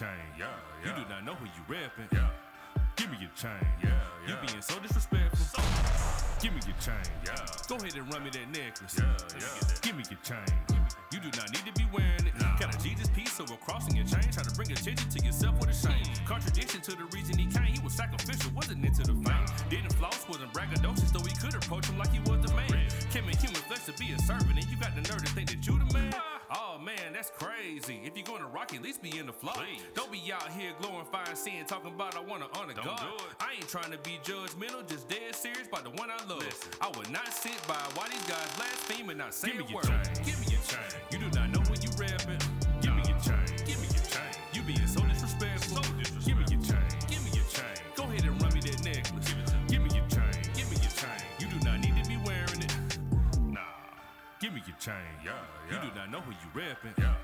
chain. 0.00 0.24
Yeah, 0.32 0.48
yeah. 0.80 0.88
You 0.88 0.90
do 0.96 1.04
not 1.12 1.28
know 1.28 1.36
who 1.36 1.44
you 1.44 1.62
rapping. 1.68 2.08
Yeah. 2.08 2.32
Give 2.96 3.12
me 3.12 3.20
your 3.20 3.32
chain. 3.36 3.60
Yeah, 3.84 3.92
yeah. 4.24 4.32
You 4.32 4.34
being 4.48 4.64
so 4.64 4.80
disrespectful. 4.80 5.44
So 5.44 5.60
Give 6.40 6.56
me 6.56 6.60
your 6.64 6.80
chain. 6.80 7.04
Yeah. 7.28 7.36
Go 7.68 7.76
ahead 7.76 7.92
and 7.92 8.08
run 8.08 8.24
me 8.24 8.32
that 8.32 8.48
necklace. 8.48 8.96
Yeah, 8.96 9.12
yeah. 9.36 9.76
Give 9.84 9.92
me 10.00 10.04
your 10.08 10.16
chain. 10.24 10.48
You 11.12 11.20
do 11.20 11.28
not 11.36 11.52
need 11.52 11.68
to 11.68 11.74
be 11.76 11.84
wearing 11.92 12.24
it. 12.24 12.32
Got 12.56 12.72
a 12.72 12.78
Jesus 12.80 13.12
piece 13.12 13.36
over 13.44 13.60
crossing 13.60 13.92
your 13.92 14.08
chain. 14.08 14.24
Try 14.32 14.40
to 14.40 14.54
bring 14.56 14.72
attention 14.72 15.04
to 15.12 15.20
yourself 15.20 15.60
with 15.60 15.68
a 15.68 15.76
shame. 15.76 16.00
Mm. 16.00 16.24
Contradiction 16.24 16.80
to 16.80 16.92
the 16.96 17.04
reason 17.12 17.36
he 17.36 17.44
came. 17.44 17.68
He 17.76 17.80
was 17.84 17.92
sacrificial, 17.92 18.56
wasn't 18.56 18.80
into 18.80 19.04
the 19.04 19.12
fame. 19.20 19.46
Didn't 19.68 19.92
floss, 20.00 20.24
wasn't 20.32 20.52
braggadocious, 20.56 21.12
though 21.12 21.28
he 21.28 21.36
could 21.36 21.52
approach 21.60 21.84
him 21.84 21.98
like 22.00 22.12
he 22.12 22.20
was 22.24 22.40
the 22.40 22.52
man. 22.56 22.88
Came 23.12 23.28
in 23.28 23.36
human 23.36 23.60
flesh 23.68 23.84
to 23.84 23.92
be 24.00 24.16
a 24.16 24.18
servant, 24.24 24.56
and 24.56 24.64
you 24.64 24.80
got 24.80 24.96
the 24.96 25.04
nerve 25.12 25.20
to 25.20 25.32
think 25.36 25.52
that 25.52 25.60
you 25.66 25.76
the 25.76 25.92
man. 25.92 26.39
Oh 26.52 26.78
man, 26.82 27.12
that's 27.12 27.30
crazy. 27.30 28.00
If 28.04 28.16
you're 28.16 28.26
gonna 28.26 28.48
rock, 28.48 28.74
at 28.74 28.82
least 28.82 29.02
be 29.02 29.16
in 29.18 29.26
the 29.26 29.32
flow. 29.32 29.52
Don't 29.94 30.10
be 30.10 30.20
out 30.32 30.48
here 30.50 30.72
glorifying 30.80 31.36
sin, 31.36 31.64
talking 31.66 31.92
about 31.94 32.16
I 32.16 32.20
wanna 32.20 32.46
honor 32.58 32.74
Don't 32.74 32.84
God. 32.86 32.98
do 33.00 33.24
it. 33.24 33.30
I 33.38 33.52
ain't 33.54 33.68
trying 33.68 33.92
to 33.92 33.98
be 33.98 34.18
judgmental, 34.24 34.86
just 34.88 35.08
dead 35.08 35.34
serious 35.34 35.68
about 35.68 35.84
the 35.84 35.90
one 35.90 36.10
I 36.10 36.16
love. 36.28 36.42
I 36.80 36.88
would 36.98 37.08
not 37.10 37.28
sit 37.32 37.54
by 37.68 37.74
while 37.94 38.08
these 38.10 38.22
guys 38.26 38.48
blaspheme 38.56 39.10
and 39.10 39.18
not 39.18 39.32
say 39.32 39.52
Give 39.52 39.60
a 39.60 39.64
me 39.64 39.70
your 39.70 39.76
word. 39.76 39.84
chain. 39.84 40.24
Give 40.24 40.40
me 40.40 40.46
your 40.50 40.60
chain. 40.66 40.80
Know 56.10 56.20
who 56.20 56.32
you 56.32 56.50
rapping. 56.54 56.94
Yeah. 56.98 57.14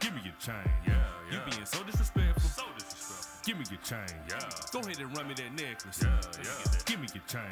Give 0.00 0.14
me 0.14 0.20
your 0.22 0.34
chain. 0.38 0.54
Yeah, 0.86 0.94
yeah. 1.30 1.32
You 1.32 1.50
being 1.50 1.64
so 1.64 1.82
disrespectful. 1.82 2.42
So 2.42 2.64
disrespectful. 2.76 3.40
Give 3.44 3.58
me 3.58 3.64
your 3.70 3.80
chain. 3.80 4.06
Yeah. 4.28 4.38
Go 4.70 4.80
ahead 4.80 5.00
and 5.00 5.16
run 5.16 5.28
me 5.28 5.34
that 5.34 5.52
necklace. 5.56 6.02
Yeah, 6.02 6.20
yeah. 6.44 6.78
Give 6.84 7.00
me 7.00 7.08
your 7.14 7.24
chain. 7.26 7.48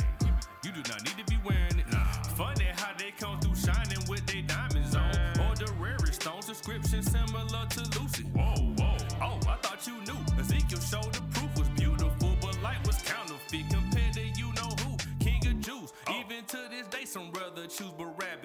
You 0.64 0.72
do 0.72 0.82
not 0.90 1.02
need 1.02 1.16
to 1.16 1.24
be 1.24 1.38
wearing 1.44 1.78
it. 1.80 1.90
Nah. 1.90 2.04
Funny 2.36 2.68
how 2.76 2.92
they 2.98 3.12
come 3.18 3.40
through 3.40 3.56
shining 3.56 4.04
with 4.08 4.26
their 4.26 4.42
diamonds 4.42 4.94
on. 4.94 5.10
Or 5.48 5.56
the 5.56 5.72
rarest 5.80 6.20
stones, 6.20 6.46
description 6.46 7.02
similar 7.02 7.66
to 7.70 7.80
Lucy. 7.98 8.24
Whoa, 8.34 8.54
whoa. 8.76 8.96
Oh, 9.22 9.40
I 9.48 9.56
thought 9.62 9.86
you 9.86 9.96
knew. 10.04 10.20
Ezekiel 10.38 10.80
showed 10.80 11.12
the 11.14 11.22
proof 11.32 11.56
was 11.56 11.68
beautiful, 11.70 12.36
but 12.40 12.60
light 12.62 12.84
was 12.86 13.00
counterfeit 13.02 13.64
compared 13.70 14.12
to 14.14 14.22
you 14.36 14.52
know 14.52 14.70
who. 14.84 14.96
King 15.24 15.40
of 15.46 15.60
Jews. 15.60 15.92
Oh. 16.06 16.20
Even 16.20 16.44
to 16.44 16.58
this 16.70 16.86
day, 16.88 17.04
some 17.06 17.30
rather 17.32 17.66
choose 17.66 17.92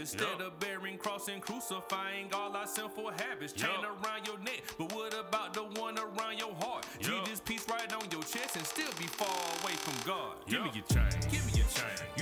Barabbas 0.02 0.14
instead 0.14 0.42
of 0.42 0.60
bearing 0.60 0.98
cross 0.98 1.28
and 1.28 1.42
crucifying 1.42 2.28
all 2.34 2.56
our 2.56 2.68
sinful 2.68 3.12
habits. 3.12 3.54
Chain 3.54 3.70
around 3.84 4.26
your 4.26 4.40
neck, 4.40 4.62
but 4.78 4.94
what 4.94 5.14
about 5.14 5.54
the 5.54 5.62
one 5.80 5.98
around 5.98 6.38
your 6.38 6.54
heart? 6.56 6.86
Jesus 7.00 7.40
piece 7.40 7.68
right 7.70 7.92
on 7.94 8.10
your 8.12 8.24
chest 8.24 8.56
and 8.56 8.66
still 8.66 8.92
be 8.98 9.06
far 9.06 9.28
away 9.62 9.74
from 9.74 9.96
God. 10.06 10.36
Give 10.48 10.64
me 10.64 10.72
your 10.74 10.86
chain. 10.86 11.20
Give 11.30 11.46
me 11.46 11.54
your 11.56 11.68
chain. 11.68 12.21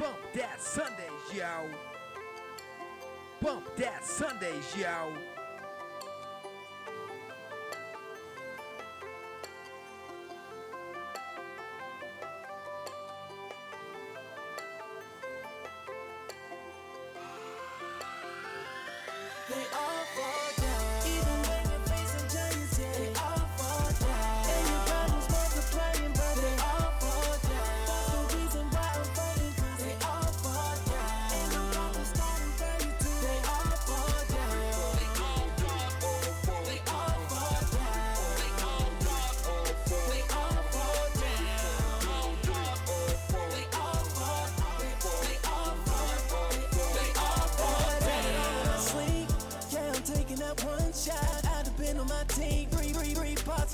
Bump 0.00 0.16
that 0.32 0.62
Sundays, 0.62 1.10
yo. 1.34 1.68
Bump 3.42 3.76
that 3.76 4.02
Sundays, 4.02 4.74
yo. 4.74 5.12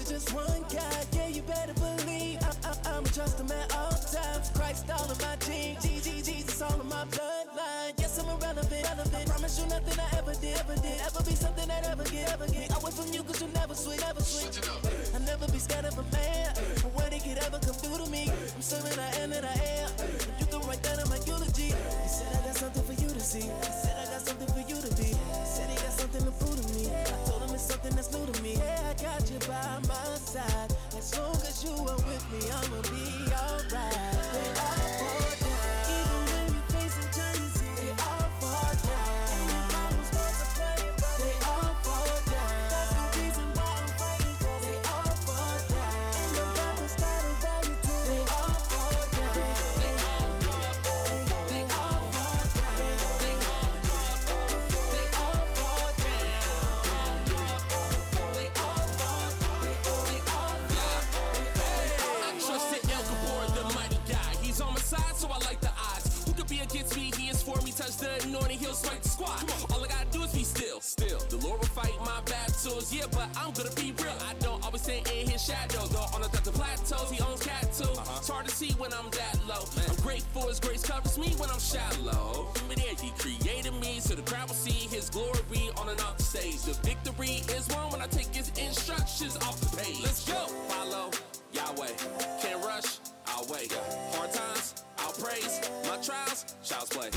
Just 0.09 0.33
one 0.33 0.63
guy. 0.71 1.03
Yeah, 1.13 1.29
you 1.29 1.43
better 1.43 1.75
believe 1.75 2.39
I, 2.43 2.53
I, 2.71 2.97
I'ma 2.97 3.09
trust 3.11 3.41
him 3.41 3.51
at 3.51 3.75
all 3.75 3.91
times. 3.91 4.51
Christ 4.55 4.87
all 4.91 5.11
of 5.11 5.21
my 5.21 5.35
team. 5.37 5.77
G, 5.81 6.01
G, 6.01 6.23
Jesus 6.23 6.63
all 6.63 6.79
of 6.79 6.87
my 6.87 7.05
bloodline. 7.11 7.93
Yes, 7.99 8.19
I'm 8.19 8.29
irrelevant. 8.31 8.71
relevant. 8.71 9.15
I 9.15 9.25
promise 9.27 9.59
you 9.59 9.67
nothing 9.67 9.99
I 9.99 10.19
ever 10.19 10.35
did, 10.35 10.57
ever 10.59 10.77
did. 10.77 11.01
Ever 11.03 11.23
be 11.25 11.35
something 11.35 11.67
that 11.69 11.87
ever 11.91 12.05
get, 12.05 12.33
ever 12.33 12.47
get. 12.47 12.71
I 12.71 12.79
went 12.79 12.95
from 12.95 13.13
you 13.13 13.23
cause 13.25 13.43
you 13.43 13.49
never 13.49 13.75
switch, 13.75 14.01
never 14.01 14.23
switch. 14.23 14.57
I 15.15 15.19
never 15.27 15.47
be 15.51 15.59
scared 15.59 15.87
of 15.87 15.99
a 15.99 16.07
man. 16.15 16.55
But 16.55 16.93
when 16.95 17.11
he 17.13 17.19
could 17.19 17.43
ever 17.43 17.59
come 17.59 17.75
through 17.75 18.05
to 18.05 18.11
me, 18.11 18.31
I'm 18.31 18.63
serving 18.63 18.99
I 18.99 19.11
am 19.23 19.33
and 19.33 19.45
I 19.47 19.57
am. 19.83 19.91
You 20.39 20.47
can 20.47 20.61
write 20.69 20.83
that 20.87 21.03
in 21.03 21.09
my 21.11 21.19
eulogy. 21.27 21.75
He 21.75 22.09
said 22.09 22.31
I 22.31 22.47
got 22.47 22.55
something 22.57 22.85
for 22.87 22.95
you 22.95 23.09
to 23.11 23.21
see. 23.21 23.43
He 23.43 23.73
said 23.83 23.97
I 23.99 24.05
got 24.15 24.23
something 24.23 24.51
for 24.55 24.63
you 24.71 24.79
to 24.79 24.91
be. 24.95 25.11
He 25.19 25.47
said 25.51 25.67
he 25.67 25.77
got 25.83 25.99
something 25.99 26.23
to 26.23 26.33
prove 26.39 26.55
to 26.63 26.67
me. 26.79 26.95
I 26.95 27.11
told 27.27 27.43
him 27.43 27.55
it's 27.59 27.67
something 27.67 27.91
that's 27.97 28.13
new 28.15 28.23
to 28.23 28.43
me. 28.43 28.46
You 29.37 29.49
by 29.49 29.79
my 29.87 30.17
side. 30.17 30.73
As 30.97 31.19
long 31.19 31.35
as 31.35 31.63
you 31.63 31.71
are 31.71 31.97
with 31.97 32.25
me, 32.33 32.51
I'ma 32.51 32.81
be 32.89 33.33
alright. 33.33 34.16
He'll 68.57 68.75
smite 68.75 69.03
the 69.03 69.09
squad. 69.09 69.45
All 69.73 69.85
I 69.85 69.89
gotta 69.89 70.11
do 70.11 70.23
is 70.23 70.33
be 70.33 70.45
still. 70.45 70.81
Still, 70.81 71.19
the 71.29 71.37
Lord 71.39 71.61
will 71.61 71.69
fight 71.69 71.95
my 72.01 72.21
battles. 72.25 72.93
Yeah, 72.93 73.07
but 73.11 73.29
I'm 73.37 73.53
gonna 73.53 73.75
be 73.75 73.93
real. 74.03 74.17
I 74.29 74.35
don't 74.41 74.65
always 74.65 74.83
stand 74.83 75.09
in 75.09 75.29
his 75.29 75.43
shadow. 75.45 75.87
Though 75.87 76.09
on 76.15 76.23
the, 76.23 76.29
the 76.43 76.53
plateaus, 76.53 77.11
he 77.11 77.21
owns 77.23 77.43
cattle. 77.43 77.99
Uh-huh. 77.99 78.19
It's 78.19 78.29
hard 78.29 78.47
to 78.47 78.55
see 78.55 78.73
when 78.79 78.93
I'm 78.93 79.11
that 79.11 79.39
low. 79.47 79.65
I'm 79.89 79.97
grateful 80.03 80.49
his 80.49 80.61
grace 80.61 80.83
covers 80.83 81.19
me 81.19 81.35
when 81.39 81.51
I'm 81.51 81.61
shallow. 81.61 82.49
But 82.69 82.79
yeah, 82.79 82.95
he 83.01 83.11
created 83.19 83.75
me 83.75 84.01
so 84.01 84.15
the 84.15 84.23
crowd 84.23 84.49
will 84.49 84.55
see 84.55 84.89
his 84.89 85.11
glory 85.11 85.71
on 85.77 85.89
and 85.89 86.01
off 86.01 86.17
the 86.19 86.23
stage. 86.25 86.63
The 86.63 86.75
victory 86.87 87.43
is 87.57 87.69
won 87.69 87.93
when 87.93 88.03
I 88.03 88.07
take 88.07 88.35
his 88.35 88.51
instructions 88.59 89.37
off 89.39 89.61
the 89.61 89.77
page. 89.77 90.01
Let's 90.03 90.27
go. 90.27 90.47
Follow 90.69 91.11
Yahweh. 91.53 91.93
Can't 92.43 92.65
rush, 92.65 92.99
I'll 93.27 93.47
wait. 93.47 93.73
Hard 94.15 94.33
times, 94.33 94.85
I'll 94.99 95.13
praise. 95.13 95.61
My 95.85 95.97
trials, 96.03 96.57
child's 96.63 96.91
play. 96.91 97.11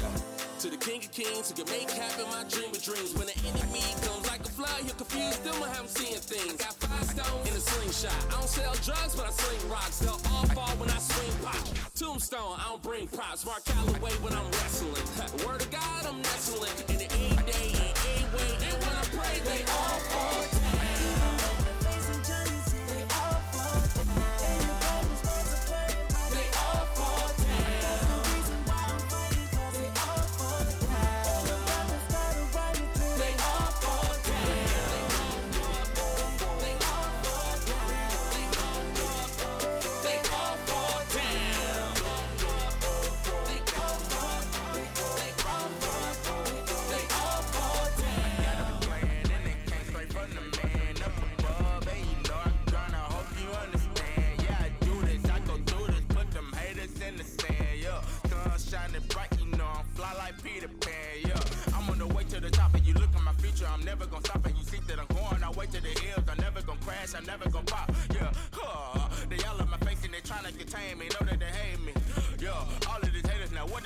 King 0.80 1.04
of 1.04 1.12
Kings 1.12 1.52
who 1.52 1.64
can 1.64 1.72
make 1.74 1.92
happen 1.92 2.26
my 2.32 2.44
dream 2.48 2.72
of 2.72 2.82
dreams. 2.82 3.14
When 3.14 3.28
the 3.28 3.38
enemy 3.52 3.84
comes 4.02 4.26
like 4.28 4.40
a 4.42 4.50
flood, 4.50 4.80
he'll 4.84 4.96
confuse 4.96 5.38
them. 5.40 5.56
I 5.62 5.68
haven't 5.76 5.90
seen 5.90 6.16
things. 6.18 6.56
Got 6.56 6.74
five 6.80 7.04
stones 7.04 7.50
in 7.50 7.56
a 7.56 7.60
slingshot. 7.60 8.16
I 8.30 8.40
don't 8.40 8.48
sell 8.48 8.74
drugs, 8.84 9.16
but 9.16 9.28
I 9.28 9.32
sling 9.32 9.70
rocks. 9.70 10.00
They'll 10.00 10.22
all 10.32 10.48
fall 10.56 10.72
when 10.80 10.90
I 10.90 11.00
swing 11.00 11.36
pop. 11.44 11.60
Tombstone, 11.96 12.56
I 12.60 12.70
don't 12.70 12.84
bring 12.84 13.08
props. 13.08 13.46
Mark 13.46 13.64
Calaway 13.66 14.16
when 14.24 14.34
I'm 14.34 14.50
wrestling. 14.52 15.04
Word 15.46 15.62
of 15.62 15.72
God, 15.72 16.06
I'm 16.08 16.22
nestling. 16.22 16.72
In 16.88 16.98
the 16.98 17.08
A 17.12 17.28
day, 17.44 17.68
and 17.76 17.94
A 18.00 18.16
way, 18.36 18.52
and 18.64 18.78
when 18.80 18.96
I 18.96 19.06
pray, 19.12 19.36
they 19.44 19.62
all 19.68 20.00
fall 20.12 20.59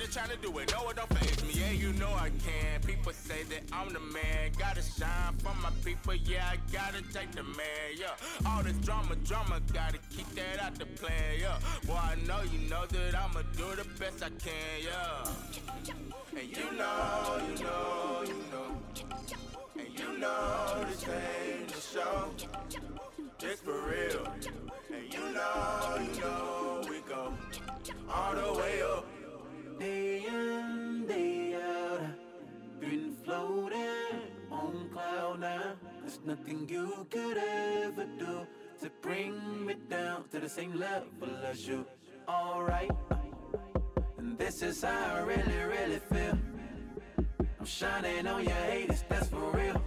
what 0.04 0.12
they 0.12 0.20
tryna 0.20 0.42
do, 0.42 0.58
it 0.58 0.72
No, 0.72 0.90
it 0.90 0.96
don't 0.96 1.18
phase 1.18 1.44
me. 1.44 1.60
Yeah, 1.60 1.70
you 1.70 1.92
know 1.94 2.12
I 2.14 2.30
can. 2.30 2.80
People 2.86 3.12
say 3.12 3.42
that 3.44 3.62
I'm 3.72 3.92
the 3.92 4.00
man, 4.00 4.52
gotta 4.58 4.82
shine 4.82 5.34
for 5.38 5.54
my 5.62 5.70
people. 5.84 6.14
Yeah, 6.14 6.50
I 6.52 6.56
gotta 6.72 7.02
take 7.12 7.32
the 7.32 7.42
man. 7.42 7.96
Yeah, 7.96 8.46
all 8.46 8.62
this 8.62 8.76
drama, 8.78 9.16
drama, 9.24 9.60
gotta 9.72 9.98
keep 10.14 10.28
that 10.34 10.62
out 10.62 10.74
the 10.78 10.86
plan. 10.86 11.40
Yeah, 11.40 11.58
boy, 11.86 11.94
I 11.94 12.16
know 12.26 12.42
you 12.42 12.68
know 12.68 12.86
that 12.86 13.14
I'ma 13.14 13.42
do 13.56 13.76
the 13.76 13.86
best 13.98 14.22
I 14.22 14.30
can. 14.30 14.76
Yeah, 14.82 15.30
and 16.38 16.56
you 16.56 16.72
know, 16.76 17.40
you 17.48 17.64
know, 17.64 18.24
you 18.26 18.34
know, 18.52 18.76
and 19.78 19.98
you 19.98 20.18
know 20.18 20.84
this 20.88 21.04
ain't 21.08 21.70
a 21.70 21.80
show. 21.80 22.30
It's 23.40 23.60
for 23.60 23.80
real, 23.88 24.26
and 24.92 25.12
you 25.12 25.32
know, 25.32 25.98
you 26.00 26.20
know 26.20 26.82
we 26.88 27.00
go 27.08 27.32
all 28.10 28.34
the 28.34 28.53
nothing 36.24 36.66
you 36.68 37.06
could 37.10 37.36
ever 37.36 38.06
do 38.18 38.46
to 38.80 38.90
bring 39.02 39.66
me 39.66 39.74
down 39.90 40.24
to 40.32 40.40
the 40.40 40.48
same 40.48 40.74
level 40.78 41.28
as 41.44 41.66
you. 41.68 41.84
Alright, 42.26 42.90
and 44.16 44.38
this 44.38 44.62
is 44.62 44.82
how 44.82 45.16
I 45.16 45.20
really, 45.20 45.58
really 45.64 46.00
feel. 46.10 46.38
I'm 47.60 47.66
shining 47.66 48.26
on 48.26 48.42
your 48.42 48.54
haters, 48.54 49.04
that's 49.08 49.28
for 49.28 49.50
real. 49.50 49.82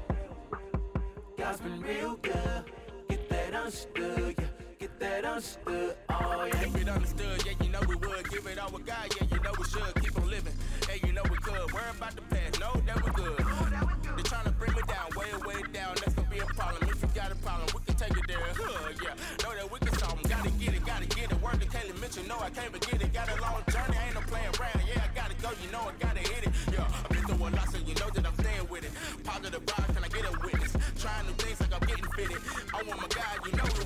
God's 1.38 1.60
been 1.62 1.82
real 1.82 2.15
good. 2.17 2.63
Get 3.10 3.30
that 3.30 3.56
understood, 3.56 4.36
yeah. 4.38 4.45
Get 4.80 5.00
that 5.00 5.26
understood, 5.26 5.95
oh 6.10 6.45
yeah. 6.45 6.62
If 6.62 6.76
it 6.76 6.88
understood, 6.89 7.45
yeah, 7.45 7.54
you 7.63 7.69
know 7.71 7.82
we 7.88 7.95
would. 7.95 8.30
Give 8.30 8.45
it 8.45 8.60
all 8.60 8.69
we 8.69 8.84
got, 8.84 9.15
yeah, 9.19 9.28
you 9.32 9.41
know 9.41 9.52
we 9.58 9.65
should. 9.65 9.95
Keep 10.04 10.17
on 10.17 10.30
living, 10.30 10.54
hey, 10.88 11.00
you 11.04 11.13
know 11.13 11.23
we 11.32 11.38
could. 11.38 11.73
Worry 11.73 11.84
about 11.95 12.15
the 12.15 12.21
past, 12.21 12.60
know 12.60 12.73
that 12.86 13.04
we 13.04 13.12
good. 13.12 13.38
They're 13.38 14.23
trying 14.23 14.45
to 14.45 14.52
bring 14.52 14.73
me 14.73 14.82
down, 14.88 15.10
way, 15.15 15.32
way 15.47 15.62
down. 15.73 15.95
That's 15.95 16.13
gonna 16.13 16.26
be 16.38 16.43
a 16.43 16.45
problem. 16.54 16.89
If 16.89 17.02
you 17.02 17.10
got 17.15 17.32
a 17.32 17.36
problem, 17.36 17.67
we 17.73 17.82
can 17.86 17.95
take 17.95 18.17
it 18.17 18.28
there. 18.28 18.38
Huh, 18.38 18.93
yeah. 19.04 19.43
Know 19.43 19.56
that 19.56 19.71
we 19.71 19.80
can 19.80 19.93
solve 19.97 20.21
them. 20.21 20.30
Gotta 20.30 20.52
get 20.52 20.73
it, 20.73 20.86
gotta 20.86 21.08
get 21.08 21.32
it. 21.32 21.41
Word 21.41 21.60
to 21.62 21.67
Kaylee 21.67 22.00
Mitchell, 22.02 22.26
no, 22.28 22.38
I 22.39 22.50
can't 22.50 22.71
forget 22.71 23.02
it. 23.02 23.13
Got 23.13 23.30
a 23.30 23.41
long 23.41 23.62
journey, 23.71 23.97
ain't 24.06 24.15
no 24.15 24.21
playing 24.21 24.54
around. 24.60 24.82
Yeah, 24.86 25.02
I 25.02 25.10
gotta 25.15 25.36
go, 25.41 25.50
you 25.63 25.71
know 25.71 25.82
I 25.82 25.93
gotta 26.00 26.19
hit 26.19 26.45
it. 26.45 26.52
Yeah, 26.71 26.86
I've 26.86 27.10
been 27.10 27.26
through 27.26 27.47
a 27.47 27.50
lot, 27.50 27.67
so 27.71 27.78
you 27.78 27.95
know 27.95 28.10
that 28.13 28.26
I'm 28.26 28.38
staying 28.38 28.67
with 28.69 28.84
it. 28.86 28.91
Positive 29.23 29.65
vibes, 29.65 29.93
can 29.95 30.04
I 30.04 30.10
get 30.10 30.26
a 30.30 30.34
witness? 30.45 30.73
Trying 31.02 31.26
new 31.26 31.34
things 31.41 31.60
like 31.62 31.73
I'm 31.73 31.86
getting 31.88 32.12
fitted. 32.13 32.41
I 32.73 32.78
want 32.86 33.02
my 33.02 33.10
God, 33.10 33.36
you 33.45 33.52
know 33.58 33.76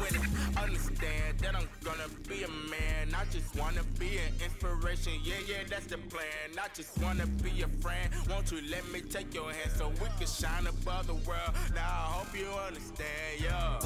that 1.42 1.56
I'm 1.56 1.68
gonna 1.84 2.08
be 2.28 2.44
a 2.44 2.48
man. 2.48 3.14
I 3.16 3.26
just 3.32 3.56
wanna 3.56 3.84
be 4.00 4.18
an 4.18 4.34
inspiration. 4.44 5.14
Yeah, 5.24 5.36
yeah, 5.48 5.64
that's 5.70 5.88
the 5.88 5.98
plan. 5.98 6.50
I 6.58 6.68
just 6.74 6.98
wanna 7.02 7.26
be 7.44 7.62
a 7.64 7.68
friend. 7.82 8.10
Won't 8.30 8.52
you 8.52 8.62
let 8.70 8.88
me 8.92 9.02
take 9.02 9.34
your 9.34 9.52
hand 9.52 9.72
so 9.76 9.90
we 9.90 10.08
can 10.18 10.28
shine 10.28 10.68
above 10.68 11.08
the 11.08 11.16
world? 11.16 11.52
Now 11.74 11.82
I 11.82 12.06
hope 12.14 12.38
you 12.38 12.48
understand, 12.68 13.42
yeah. 13.42 13.80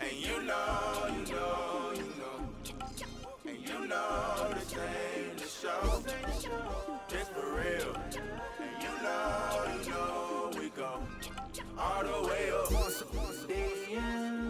And 0.00 0.12
you 0.12 0.42
know, 0.42 1.06
you 1.08 1.34
know, 1.34 1.92
you 1.94 2.08
know. 2.20 2.34
And 3.46 3.68
you 3.68 3.86
know 3.86 4.54
this 4.54 4.74
ain't 4.74 5.38
the 5.38 5.46
show. 5.46 6.02
It's 7.10 7.28
for 7.28 7.46
real. 7.56 7.94
And 8.60 8.82
you 8.82 9.02
know, 9.02 9.80
you 9.84 9.90
know 9.90 10.50
we 10.58 10.70
go 10.70 11.00
all 11.78 12.02
the 12.02 12.28
way 12.28 12.50
up. 12.50 12.84
Day 13.48 13.96
out, 13.98 14.34
been 14.34 14.43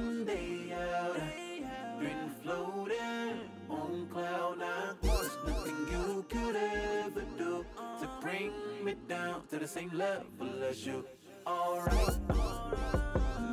floating 2.44 3.40
on 3.70 4.06
cloud 4.12 4.58
nine. 4.58 4.94
Nothing 5.02 5.76
you 5.90 6.24
could 6.28 6.56
ever 6.56 7.24
do 7.38 7.64
to 8.00 8.08
bring 8.20 8.52
me 8.84 8.94
down 9.08 9.42
to 9.48 9.58
the 9.58 9.66
same 9.66 9.90
level 9.94 10.62
as 10.68 10.86
you. 10.86 11.04
Alright, 11.46 12.18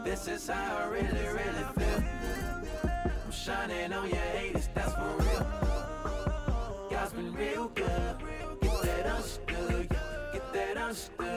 this 0.03 0.27
is 0.27 0.47
how 0.47 0.77
I 0.77 0.85
really, 0.87 1.27
really 1.39 1.65
feel. 1.77 2.03
I'm 3.25 3.31
shining 3.31 3.93
on 3.93 4.09
your 4.09 4.17
haters, 4.17 4.69
that's 4.73 4.93
for 4.93 5.15
real. 5.19 5.47
God's 6.89 7.13
been 7.13 7.33
real 7.33 7.67
good. 7.69 8.15
Get 8.61 8.81
that 8.83 9.05
understood, 9.05 9.89
get 10.33 10.53
that 10.53 10.77
understood. 10.77 11.30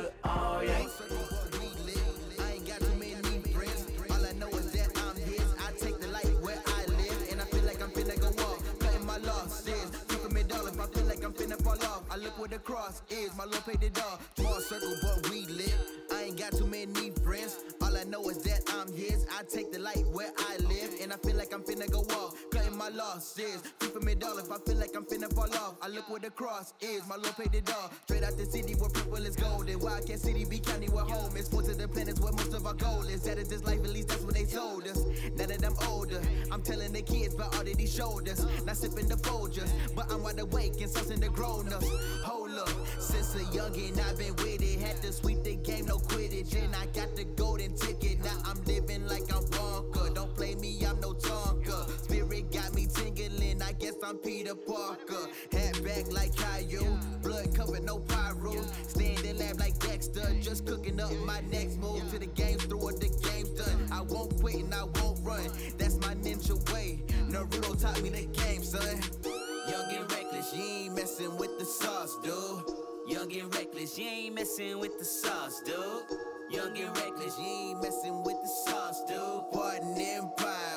Where 12.44 12.50
the 12.50 12.58
cross 12.58 13.00
is. 13.08 13.34
My 13.38 13.44
Lord 13.44 13.64
paid 13.64 13.82
it 13.82 13.98
all. 14.04 14.20
Small 14.36 14.60
circle, 14.60 14.94
but 15.00 15.30
we 15.30 15.46
lit. 15.46 15.74
I 16.12 16.24
ain't 16.24 16.38
got 16.38 16.52
too 16.52 16.66
many 16.66 17.08
friends. 17.24 17.58
All 17.80 17.96
I 17.96 18.04
know 18.04 18.28
is 18.28 18.42
that 18.42 18.60
I'm 18.68 18.92
his. 18.92 19.24
I 19.34 19.44
take 19.44 19.72
the 19.72 19.78
light 19.78 20.03
my 22.84 22.96
losses. 22.96 23.62
Took 23.78 24.02
a 24.02 24.04
medal 24.04 24.38
if 24.38 24.50
I 24.50 24.58
feel 24.58 24.76
like 24.76 24.94
I'm 24.94 25.04
finna 25.04 25.32
fall 25.32 25.52
off. 25.54 25.76
I 25.80 25.88
look 25.88 26.08
where 26.10 26.20
the 26.20 26.30
cross 26.30 26.74
is. 26.80 27.06
My 27.08 27.16
Lord 27.16 27.34
paid 27.36 27.54
it 27.54 27.70
all. 27.74 27.90
Straight 28.04 28.22
out 28.22 28.36
the 28.36 28.44
city 28.44 28.74
where 28.74 28.90
people 28.90 29.16
is 29.16 29.36
golden. 29.36 29.78
Wildcat 29.78 30.20
City 30.20 30.44
be 30.44 30.58
county 30.58 30.88
where 30.88 31.04
home 31.04 31.34
is. 31.36 31.48
Point 31.48 31.66
to 31.66 31.74
the 31.74 31.88
planets 31.88 32.20
where 32.20 32.32
most 32.32 32.52
of 32.52 32.66
our 32.66 32.74
goal 32.74 33.02
is. 33.08 33.22
That 33.22 33.38
is 33.38 33.48
this 33.48 33.64
life, 33.64 33.82
at 33.82 33.90
least 33.90 34.08
that's 34.08 34.22
what 34.22 34.34
they 34.34 34.44
told 34.44 34.86
us. 34.86 34.98
Now 35.36 35.46
that 35.46 35.64
I'm 35.64 35.76
older, 35.88 36.20
I'm 36.50 36.62
telling 36.62 36.92
the 36.92 37.00
kids 37.00 37.34
about 37.34 37.56
all 37.56 37.64
that 37.64 37.80
he 37.80 37.86
showed 37.86 38.28
us. 38.28 38.44
Not 38.64 38.76
sipping 38.76 39.08
the 39.08 39.16
Folgers, 39.16 39.70
but 39.94 40.12
I'm 40.12 40.22
wide 40.22 40.38
awake 40.38 40.80
and 40.80 40.90
something 40.90 41.20
the 41.20 41.30
grown 41.30 41.72
ups. 41.72 41.88
Hold 42.24 42.58
up, 42.58 42.68
since 42.98 43.34
a 43.34 43.44
youngin' 43.56 43.98
I've 43.98 44.18
been 44.18 44.36
with 44.36 44.60
it. 44.60 44.80
Had 44.80 45.00
to 45.02 45.12
sweep 45.12 45.42
the 45.42 45.56
game, 45.56 45.86
no 45.86 45.96
quidditch. 45.96 46.54
And 46.62 46.74
I 46.76 46.84
got 46.86 47.16
the 47.16 47.24
golden 47.24 47.74
ticket. 47.76 48.22
Now 48.22 48.36
I'm 48.44 48.62
living 48.64 49.06
like 49.06 49.32
I'm 49.32 49.44
Wonka. 49.56 50.14
Don't 50.14 50.33
guess 53.84 53.94
I'm 54.02 54.16
Peter 54.16 54.54
Parker. 54.54 55.28
Hat 55.52 55.84
back 55.84 56.10
like 56.10 56.34
Caillou. 56.34 56.98
Blood 57.22 57.54
covered, 57.54 57.82
no 57.84 57.98
pyro. 57.98 58.54
Stay 58.88 59.14
in 59.22 59.38
lab 59.38 59.60
like 59.60 59.78
Dexter. 59.78 60.34
Just 60.40 60.66
cooking 60.66 60.98
up 60.98 61.12
my 61.26 61.40
next 61.52 61.76
move 61.76 62.10
to 62.10 62.18
the 62.18 62.26
game's 62.26 62.64
through 62.64 62.80
or 62.80 62.92
the 62.92 63.08
game's 63.28 63.50
done. 63.50 63.86
I 63.92 64.00
won't 64.00 64.40
quit 64.40 64.56
and 64.56 64.74
I 64.74 64.84
won't 64.84 65.18
run. 65.22 65.50
That's 65.76 65.98
my 65.98 66.14
ninja 66.14 66.56
way. 66.72 67.02
Naruto 67.28 67.78
taught 67.78 68.00
me 68.00 68.08
the 68.08 68.24
game, 68.24 68.62
son. 68.62 69.02
Young 69.68 69.92
and 69.92 70.10
reckless, 70.10 70.54
you 70.54 70.64
ain't 70.64 70.94
messing 70.96 71.36
with 71.36 71.58
the 71.58 71.66
sauce, 71.66 72.16
dude. 72.22 72.64
Young 73.06 73.30
and 73.36 73.54
reckless, 73.54 73.98
you 73.98 74.06
ain't 74.06 74.34
messing 74.34 74.78
with 74.80 74.98
the 74.98 75.04
sauce, 75.04 75.60
dude. 75.60 75.76
Young 76.50 76.74
and 76.78 76.96
reckless, 76.96 77.38
you 77.38 77.44
ain't 77.44 77.82
messing 77.82 78.22
with 78.24 78.36
the 78.42 78.48
sauce, 78.48 79.04
dude. 79.04 79.52
Pardon 79.52 79.94
holy 79.94 80.73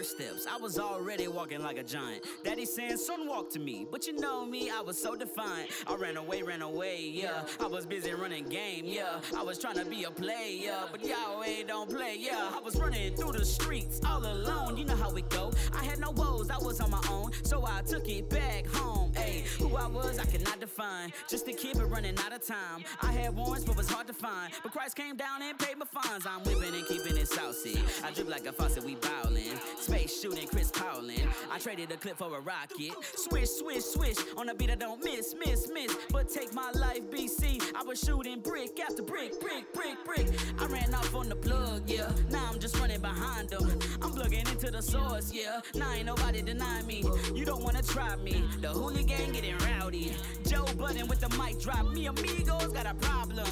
first 0.00 0.16
steps. 0.16 0.46
I 0.46 0.56
was 0.56 0.78
already 0.78 1.28
walking 1.28 1.62
like 1.62 1.76
a 1.76 1.82
giant. 1.82 2.24
Daddy 2.42 2.64
saying, 2.64 2.96
son, 2.96 3.28
walk 3.28 3.50
to 3.50 3.58
me. 3.58 3.86
But 3.90 4.06
you 4.06 4.14
know 4.14 4.46
me, 4.46 4.70
I 4.70 4.80
was 4.80 4.96
so 4.96 5.14
defiant. 5.14 5.68
I 5.86 5.94
ran 5.94 6.16
away, 6.16 6.40
ran 6.40 6.62
away, 6.62 7.10
yeah. 7.12 7.44
I 7.60 7.66
was 7.66 7.84
busy 7.84 8.14
running 8.14 8.48
game, 8.48 8.86
yeah. 8.86 9.20
I 9.36 9.42
was 9.42 9.58
trying 9.58 9.74
to 9.74 9.84
be 9.84 10.04
a 10.04 10.10
player, 10.10 10.74
but 10.90 11.04
Yahweh 11.04 11.64
don't 11.68 11.90
play, 11.90 12.16
yeah. 12.18 12.50
I 12.50 12.60
was 12.60 12.76
running 12.76 13.14
through 13.14 13.32
the 13.32 13.44
streets 13.44 14.00
all 14.06 14.24
alone. 14.24 14.78
You 14.78 14.86
know 14.86 14.96
how 14.96 15.10
it 15.10 15.28
go. 15.28 15.52
I 15.74 15.84
had 15.84 15.98
no 15.98 16.12
woes, 16.12 16.48
I 16.48 16.56
was 16.56 16.80
on 16.80 16.90
my 16.90 17.04
own. 17.10 17.32
So 17.42 17.66
I 17.66 17.82
took 17.82 18.08
it 18.08 18.30
back 18.30 18.66
home. 18.68 19.12
Ayy, 19.16 19.44
who 19.58 19.76
I 19.76 19.86
was, 19.86 20.18
I 20.18 20.24
cannot 20.24 20.60
define. 20.60 21.12
Just 21.28 21.46
a 21.48 21.52
kid, 21.52 21.76
but 21.76 21.90
running 21.90 22.16
out 22.24 22.32
of 22.32 22.42
time. 22.42 22.84
I 23.02 23.12
had 23.12 23.36
warrants, 23.36 23.66
but 23.66 23.76
was 23.76 23.90
hard 23.90 24.06
to 24.06 24.14
find. 24.14 24.50
But 24.62 24.72
Christ 24.72 24.96
came 24.96 25.16
down 25.16 25.42
and 25.42 25.58
paid 25.58 25.76
my 25.76 25.84
fines. 25.84 26.24
I'm 26.26 26.40
whipping 26.44 26.74
and 26.74 26.86
keeping 26.86 27.18
it 27.18 27.28
saucy. 27.28 27.78
I 28.02 28.12
drip 28.12 28.30
like 28.30 28.46
a 28.46 28.52
faucet, 28.52 28.82
we 28.82 28.94
bowling. 28.94 29.58
Space 29.90 30.20
shooting, 30.20 30.46
Chris 30.46 30.70
Paulin. 30.70 31.28
I 31.50 31.58
traded 31.58 31.90
a 31.90 31.96
clip 31.96 32.16
for 32.16 32.36
a 32.36 32.40
rocket. 32.40 32.92
Swish, 33.16 33.48
swish, 33.48 33.82
swish. 33.82 34.18
On 34.36 34.48
a 34.48 34.54
beat 34.54 34.70
I 34.70 34.76
don't 34.76 35.02
miss, 35.02 35.34
miss, 35.34 35.68
miss. 35.68 35.96
But 36.12 36.28
take 36.28 36.54
my 36.54 36.70
life, 36.76 37.10
BC. 37.10 37.60
I 37.74 37.82
was 37.82 37.98
shooting 37.98 38.38
brick 38.38 38.78
after 38.78 39.02
brick, 39.02 39.40
brick, 39.40 39.72
brick, 39.74 39.96
brick. 40.04 40.28
I 40.60 40.66
ran 40.66 40.94
off 40.94 41.12
on 41.16 41.28
the 41.28 41.34
plug, 41.34 41.90
yeah. 41.90 42.08
Now 42.30 42.50
I'm 42.52 42.60
just 42.60 42.78
running 42.78 43.00
behind 43.00 43.48
them. 43.48 43.68
I'm 44.00 44.12
plugging 44.12 44.46
into 44.46 44.70
the 44.70 44.80
source, 44.80 45.32
yeah. 45.34 45.60
Now 45.74 45.92
ain't 45.92 46.06
nobody 46.06 46.40
deny 46.40 46.82
me. 46.82 47.04
You 47.34 47.44
don't 47.44 47.64
wanna 47.64 47.82
try 47.82 48.14
me. 48.14 48.44
The 48.60 48.68
hooligan 48.68 49.32
getting 49.32 49.58
rowdy. 49.58 50.14
Joe 50.46 50.66
Budden 50.78 51.08
with 51.08 51.18
the 51.18 51.36
mic 51.36 51.58
drop. 51.58 51.92
Me 51.92 52.06
amigos 52.06 52.68
got 52.68 52.86
a 52.86 52.94
problem. 52.94 53.48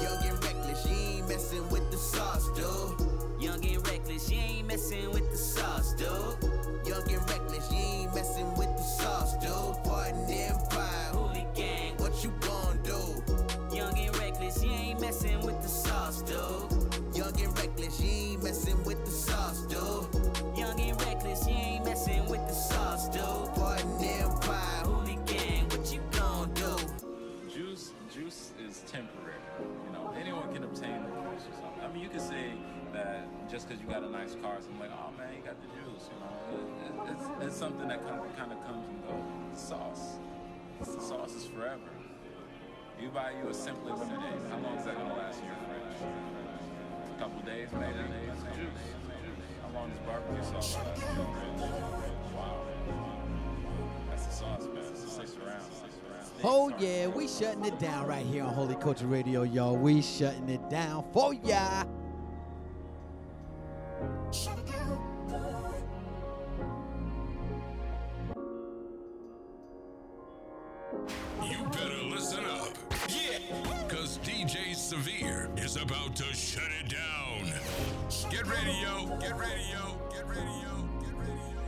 Young 0.00 0.22
and 0.22 0.44
reckless, 0.44 0.86
you 0.86 0.94
ain't 0.94 1.28
messing 1.28 1.68
with 1.70 1.90
the 1.90 1.96
sauce, 1.96 2.48
dude. 2.52 3.07
Young 3.40 3.64
and 3.64 3.86
reckless, 3.86 4.30
you 4.30 4.38
ain't 4.38 4.66
messing 4.66 5.12
with 5.12 5.30
the 5.30 5.36
sauce, 5.36 5.94
dude. 5.94 6.08
Young 6.84 7.08
and 7.08 7.30
reckless, 7.30 7.70
you 7.70 7.78
ain't 7.78 8.14
messing 8.14 8.52
with 8.56 8.76
the 8.76 8.82
sauce, 8.82 9.36
dude. 9.36 9.84
Pardon 9.84 10.26
holy 11.12 11.46
gang, 11.54 11.96
what 11.98 12.24
you 12.24 12.32
gon' 12.40 12.80
do? 12.82 13.76
Young 13.76 13.96
and 13.96 14.18
reckless, 14.18 14.62
you 14.64 14.70
ain't 14.70 15.00
messing 15.00 15.40
with 15.46 15.62
the 15.62 15.68
sauce, 15.68 16.22
dude. 16.22 17.16
Young 17.16 17.40
and 17.40 17.56
reckless, 17.56 18.00
you 18.00 18.10
ain't 18.10 18.42
messing 18.42 18.82
with 18.82 19.04
the 19.04 19.10
sauce, 19.10 19.62
dude. 19.66 20.58
Young 20.58 20.80
and 20.80 21.00
reckless, 21.02 21.46
you 21.46 21.54
ain't 21.54 21.84
messing 21.84 22.26
with 22.26 22.44
the 22.48 22.54
sauce, 22.54 23.08
dude. 23.08 23.54
Pardon 23.54 23.88
holy 24.84 25.18
gang, 25.26 25.68
what 25.68 25.92
you 25.92 26.00
gon' 26.10 26.52
do? 26.54 26.76
Juice, 27.54 27.92
juice 28.12 28.50
is 28.68 28.82
temporary. 28.90 29.38
You 29.86 29.92
know, 29.92 30.12
anyone 30.20 30.52
can 30.52 30.64
obtain 30.64 31.04
the 31.04 31.08
juice 31.08 31.46
or 31.46 31.54
something. 31.62 31.84
I 31.84 31.92
mean, 31.92 32.02
you 32.02 32.08
could 32.08 32.20
say 32.20 32.52
that 32.98 33.50
just 33.50 33.68
because 33.68 33.80
you 33.80 33.88
got 33.88 34.02
a 34.02 34.10
nice 34.10 34.34
car, 34.42 34.56
something 34.60 34.80
like, 34.80 34.90
oh 34.90 35.10
man, 35.16 35.30
you 35.34 35.42
got 35.46 35.56
the 35.62 35.68
juice. 35.78 36.10
You 36.10 36.18
know, 36.18 36.34
it, 36.50 36.66
it, 36.84 37.14
it's, 37.14 37.26
it's 37.46 37.56
something 37.56 37.86
that 37.88 38.02
kind 38.02 38.20
of, 38.20 38.36
kind 38.36 38.52
of 38.52 38.58
comes 38.66 38.86
and 38.88 39.02
goes. 39.06 39.26
The 39.54 39.58
sauce, 39.58 40.04
the 40.80 41.00
sauce 41.00 41.34
is 41.34 41.46
forever. 41.46 41.90
You 43.00 43.08
buy 43.10 43.32
you 43.40 43.48
a 43.48 43.54
simply 43.54 43.92
lemonade. 43.92 44.42
How 44.50 44.58
long 44.58 44.76
is 44.76 44.84
that 44.84 44.96
gonna 44.96 45.14
last 45.14 45.38
in 45.40 45.46
your 45.46 45.54
fridge? 45.70 45.98
A 47.14 47.18
couple 47.18 47.40
days, 47.42 47.68
maybe. 47.72 47.94
That's 48.26 48.42
the 48.42 48.50
juice. 48.58 48.84
How 49.62 49.70
long 49.78 49.90
does 49.90 50.00
barbecue 50.00 50.42
sauce? 50.42 50.76
Wow. 52.34 52.66
That's 54.10 54.26
the 54.26 54.32
sauce, 54.32 54.66
man. 54.74 54.84
It. 54.84 54.98
Sticks 55.08 55.36
around. 55.44 55.62
Oh 56.44 56.72
yeah, 56.78 57.06
we 57.08 57.26
shutting 57.26 57.64
it 57.64 57.78
down 57.78 58.06
right 58.06 58.24
here 58.24 58.44
on 58.44 58.52
Holy 58.54 58.76
Culture 58.76 59.06
Radio, 59.06 59.42
y'all. 59.42 59.76
We 59.76 60.02
shutting 60.02 60.48
it 60.48 60.68
down 60.68 61.04
for 61.12 61.34
ya. 61.34 61.84
You 64.30 64.44
better 71.72 72.02
listen 72.04 72.44
up. 72.44 72.76
Yeah. 73.08 73.38
Because 73.88 74.18
DJ 74.18 74.74
Severe 74.74 75.48
is 75.56 75.76
about 75.76 76.14
to 76.16 76.24
shut 76.34 76.68
it 76.78 76.90
down. 76.90 77.50
Get 78.30 78.46
ready, 78.46 78.72
yo. 78.82 79.16
Get 79.16 79.38
ready, 79.38 79.62
yo. 79.72 79.96
Get 80.12 80.26
ready, 80.26 80.40
yo. 80.42 80.88
Get 81.00 81.14
ready, 81.14 81.40
yo. 81.54 81.62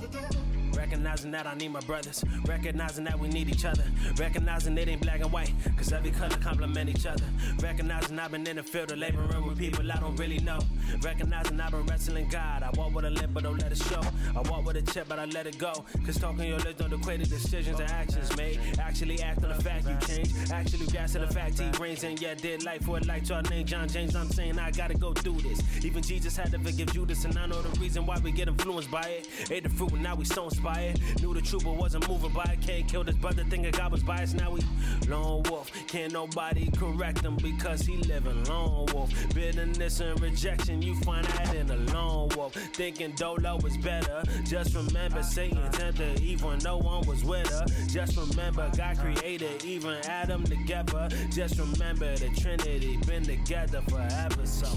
Record 0.00 0.49
Recognizing 0.90 1.30
that 1.30 1.46
I 1.46 1.54
need 1.54 1.68
my 1.68 1.78
brothers. 1.82 2.24
Recognizing 2.46 3.04
that 3.04 3.16
we 3.16 3.28
need 3.28 3.48
each 3.48 3.64
other. 3.64 3.84
Recognizing 4.18 4.76
it 4.76 4.88
ain't 4.88 5.00
black 5.00 5.20
and 5.20 5.30
white. 5.30 5.52
Cause 5.76 5.92
every 5.92 6.10
color 6.10 6.36
complement 6.38 6.90
each 6.90 7.06
other. 7.06 7.22
Recognizing 7.62 8.18
I've 8.18 8.32
been 8.32 8.44
in 8.44 8.56
the 8.56 8.64
field 8.64 8.90
of 8.90 8.98
laboring 8.98 9.46
with 9.46 9.56
people 9.56 9.92
I 9.92 10.00
don't 10.00 10.16
really 10.16 10.40
know. 10.40 10.58
Recognizing 11.00 11.60
I've 11.60 11.70
been 11.70 11.86
wrestling 11.86 12.28
God. 12.28 12.64
I 12.64 12.70
walk 12.76 12.92
with 12.92 13.04
a 13.04 13.10
limp, 13.10 13.32
but 13.32 13.44
don't 13.44 13.58
let 13.58 13.70
it 13.70 13.78
show. 13.78 14.00
I 14.34 14.40
walk 14.50 14.66
with 14.66 14.78
a 14.78 14.82
chip, 14.82 15.06
but 15.08 15.20
I 15.20 15.26
let 15.26 15.46
it 15.46 15.58
go. 15.58 15.72
Cause 16.04 16.18
talking 16.18 16.48
your 16.48 16.58
lips 16.58 16.80
don't 16.80 16.92
equate 16.92 17.22
to 17.22 17.30
decisions 17.30 17.78
and 17.78 17.88
actions 17.88 18.36
made. 18.36 18.58
Actually 18.80 19.22
act 19.22 19.44
on 19.44 19.50
the 19.56 19.62
fact 19.62 19.86
you 19.86 19.96
change. 20.08 20.32
Actually 20.50 20.86
to 20.86 21.18
the 21.18 21.26
fact 21.28 21.58
he 21.58 21.70
reigns 21.82 22.02
and 22.02 22.20
yeah, 22.20 22.34
did 22.34 22.64
life 22.64 22.84
for 22.84 22.98
a 22.98 23.00
light. 23.04 23.28
Your 23.28 23.42
name 23.42 23.64
John 23.64 23.88
James. 23.88 24.16
I'm 24.16 24.28
saying 24.28 24.58
I 24.58 24.72
gotta 24.72 24.94
go 24.94 25.12
through 25.12 25.40
this. 25.40 25.62
Even 25.84 26.02
Jesus 26.02 26.36
had 26.36 26.50
to 26.50 26.58
forgive 26.58 26.92
Judas, 26.92 27.24
and 27.24 27.38
I 27.38 27.46
know 27.46 27.62
the 27.62 27.80
reason 27.80 28.06
why 28.06 28.18
we 28.18 28.32
get 28.32 28.48
influenced 28.48 28.90
by 28.90 29.02
it. 29.02 29.28
Ate 29.50 29.62
the 29.62 29.68
fruit 29.68 29.92
and 29.92 30.02
now 30.02 30.16
we 30.16 30.24
so 30.24 30.44
inspired. 30.44 30.79
Knew 31.20 31.34
the 31.34 31.40
truth 31.40 31.64
but 31.64 31.76
wasn't 31.76 32.08
moving 32.08 32.32
by 32.32 32.44
it. 32.44 32.60
Can't 32.66 32.86
kill 32.88 33.04
this 33.04 33.16
brother, 33.16 33.44
thinking 33.44 33.70
God 33.72 33.92
was 33.92 34.02
biased. 34.02 34.34
Now 34.34 34.50
we 34.50 34.60
lone 35.08 35.42
wolf. 35.44 35.70
Can't 35.86 36.12
nobody 36.12 36.70
correct 36.70 37.20
him 37.20 37.36
because 37.36 37.82
he 37.82 37.96
living 37.98 38.44
lone 38.44 38.86
wolf. 38.92 39.10
Bitterness 39.34 40.00
and 40.00 40.20
rejection, 40.20 40.82
you 40.82 40.94
find 41.00 41.24
that 41.26 41.54
in 41.54 41.70
a 41.70 41.76
lone 41.92 42.28
wolf. 42.36 42.54
Thinking 42.74 43.12
Dolo 43.12 43.58
was 43.62 43.76
better. 43.78 44.22
Just 44.44 44.74
remember 44.74 45.22
Satan 45.22 45.70
tempted 45.72 46.20
Eve 46.20 46.42
when 46.42 46.58
no 46.58 46.78
one 46.78 47.06
was 47.06 47.24
with 47.24 47.48
her. 47.48 47.64
Just 47.88 48.16
remember 48.16 48.70
God 48.76 48.98
created 48.98 49.64
even 49.64 49.96
Adam 50.06 50.44
together. 50.44 51.08
Just 51.30 51.58
remember 51.58 52.16
the 52.16 52.28
Trinity 52.40 52.96
been 53.06 53.24
together 53.24 53.82
forever. 53.82 54.46
So. 54.46 54.68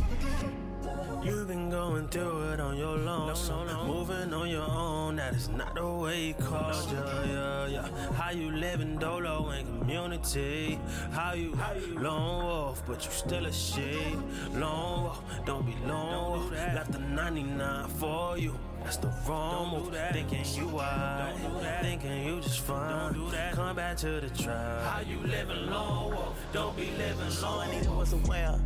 You've 1.23 1.47
been 1.47 1.69
going 1.69 2.07
through 2.09 2.51
it 2.51 2.59
on 2.59 2.77
your 2.77 2.97
lonesome, 2.97 3.87
moving 3.87 4.33
on 4.33 4.49
your 4.49 4.69
own. 4.69 5.15
That 5.15 5.33
is 5.33 5.47
not 5.47 5.75
the 5.75 5.87
way 5.87 6.27
you 6.27 6.33
called 6.33 6.91
ya, 6.91 7.23
yeah, 7.23 7.67
yeah. 7.67 7.87
How 8.13 8.31
you 8.31 8.51
living 8.51 8.97
dolo 8.97 9.51
in 9.51 9.65
community? 9.65 10.79
How 11.11 11.33
you 11.33 11.55
How 11.55 11.73
you 11.73 11.97
lone 11.97 12.45
wolf, 12.45 12.83
but 12.85 13.05
you 13.05 13.11
still 13.11 13.45
a 13.45 13.53
sheep. 13.53 14.17
Lone 14.53 15.03
wolf, 15.03 15.23
don't 15.45 15.65
be 15.65 15.75
lone 15.87 16.39
wolf. 16.39 16.51
Left 16.51 16.91
the 16.91 16.99
99 16.99 17.87
for 17.87 18.37
you. 18.37 18.59
That's 18.83 18.97
the 18.97 19.13
wrong 19.25 19.79
move. 19.79 19.95
Thinking 20.11 20.43
you 20.55 20.67
wide, 20.67 21.35
thinking 21.81 22.25
you 22.25 22.41
just 22.41 22.59
fine. 22.59 23.15
Come 23.53 23.75
back 23.77 23.95
to 23.97 24.19
the 24.19 24.29
tribe. 24.29 24.83
How 24.83 24.99
you 24.99 25.19
living 25.19 25.69
lone 25.69 26.11
wolf? 26.11 26.37
Don't 26.51 26.75
be 26.75 26.91
living 26.97 27.41
lone 27.41 27.69
wolf. 27.85 27.97
was 27.97 28.13
aware. 28.13 28.59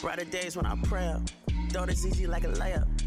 Brighter 0.00 0.24
days 0.24 0.56
when 0.56 0.64
I 0.64 0.76
pray. 0.84 1.14
Thought 1.68 1.90
it's 1.90 2.06
easy 2.06 2.26
like 2.26 2.44
a 2.44 2.48
layup. 2.48 2.99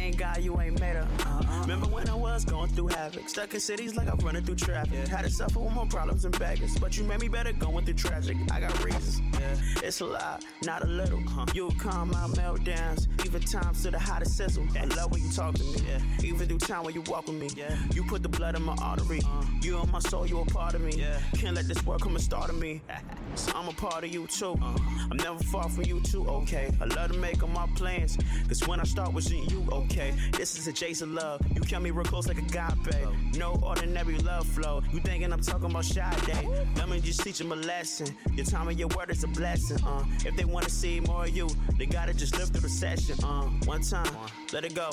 Thank 0.00 0.16
God 0.16 0.42
you 0.42 0.58
ain't 0.58 0.80
made 0.80 0.96
her. 0.96 1.06
Uh-uh. 1.26 1.60
Remember 1.60 1.86
when 1.86 2.08
I 2.08 2.14
was 2.14 2.46
going 2.46 2.70
through 2.70 2.86
havoc? 2.86 3.28
Stuck 3.28 3.52
in 3.52 3.60
cities 3.60 3.96
like 3.96 4.08
I'm 4.10 4.18
running 4.20 4.42
through 4.42 4.54
traffic. 4.54 5.06
Had 5.06 5.26
to 5.26 5.30
suffer 5.30 5.60
with 5.60 5.74
more 5.74 5.84
problems 5.84 6.24
and 6.24 6.36
baggage. 6.38 6.70
But 6.80 6.96
you 6.96 7.04
made 7.04 7.20
me 7.20 7.28
better 7.28 7.52
going 7.52 7.84
through 7.84 7.94
tragic. 7.94 8.38
I 8.50 8.60
got 8.60 8.82
reasons. 8.82 9.20
Yeah. 9.34 9.56
It's 9.84 10.00
a 10.00 10.06
lot, 10.06 10.42
not 10.64 10.82
a 10.84 10.86
little. 10.86 11.18
Uh-huh. 11.18 11.44
You 11.54 11.70
calm 11.78 12.12
my 12.12 12.26
meltdowns. 12.28 13.08
Even 13.26 13.42
times 13.42 13.82
to 13.82 13.90
the 13.90 13.98
hottest 13.98 14.38
sizzle. 14.38 14.66
I 14.74 14.86
love 14.86 15.12
when 15.12 15.22
you 15.22 15.30
talk 15.32 15.54
to 15.56 15.64
me. 15.64 15.76
Yeah. 15.86 16.00
Even 16.24 16.48
through 16.48 16.60
time 16.60 16.84
when 16.84 16.94
you 16.94 17.02
walk 17.02 17.26
with 17.26 17.36
me. 17.36 17.50
Yeah. 17.54 17.76
You 17.92 18.02
put 18.04 18.22
the 18.22 18.30
blood 18.30 18.56
in 18.56 18.62
my 18.62 18.76
artery. 18.80 19.20
Uh. 19.26 19.44
You 19.60 19.82
in 19.82 19.90
my 19.90 19.98
soul, 19.98 20.26
you 20.26 20.40
a 20.40 20.46
part 20.46 20.72
of 20.72 20.80
me. 20.80 20.92
Yeah. 20.96 21.20
Can't 21.34 21.54
let 21.54 21.68
this 21.68 21.84
world 21.84 22.00
come 22.00 22.14
and 22.14 22.24
start 22.24 22.48
of 22.48 22.58
me. 22.58 22.80
so 23.34 23.52
I'm 23.54 23.68
a 23.68 23.72
part 23.72 24.04
of 24.04 24.14
you 24.14 24.26
too. 24.28 24.58
Uh. 24.62 24.78
I'm 25.10 25.18
never 25.18 25.38
far 25.44 25.68
from 25.68 25.84
you 25.84 26.00
too, 26.00 26.26
okay? 26.26 26.70
I 26.80 26.86
love 26.86 27.12
to 27.12 27.18
make 27.18 27.42
all 27.42 27.50
my 27.50 27.66
plans. 27.76 28.16
Cause 28.48 28.66
when 28.66 28.80
I 28.80 28.84
start 28.84 29.12
wishing 29.12 29.44
you, 29.50 29.66
okay? 29.70 29.89
This 29.90 30.58
is 30.58 30.68
a 30.68 30.72
Jason 30.72 31.14
love. 31.14 31.40
You 31.54 31.60
kept 31.62 31.82
me 31.82 31.90
real 31.90 32.04
close 32.04 32.28
like 32.28 32.38
a 32.38 32.40
agape. 32.40 33.36
No 33.36 33.58
ordinary 33.62 34.16
love 34.18 34.46
flow. 34.46 34.82
You 34.92 35.00
thinking 35.00 35.32
I'm 35.32 35.40
talking 35.40 35.70
about 35.70 35.84
shy 35.84 36.14
day? 36.26 36.48
Let 36.76 36.88
me 36.88 37.00
just 37.00 37.20
teach 37.22 37.38
them 37.38 37.52
a 37.52 37.56
lesson. 37.56 38.14
Your 38.34 38.46
time 38.46 38.68
and 38.68 38.78
your 38.78 38.88
word 38.96 39.10
is 39.10 39.24
a 39.24 39.28
blessing, 39.28 39.84
uh. 39.84 40.04
If 40.24 40.36
they 40.36 40.44
wanna 40.44 40.70
see 40.70 41.00
more 41.00 41.24
of 41.24 41.36
you, 41.36 41.48
they 41.78 41.86
gotta 41.86 42.14
just 42.14 42.38
live 42.38 42.50
through 42.50 42.62
the 42.62 42.68
session, 42.68 43.22
uh. 43.24 43.46
One 43.66 43.82
time, 43.82 44.12
let 44.52 44.64
it 44.64 44.74
go. 44.74 44.90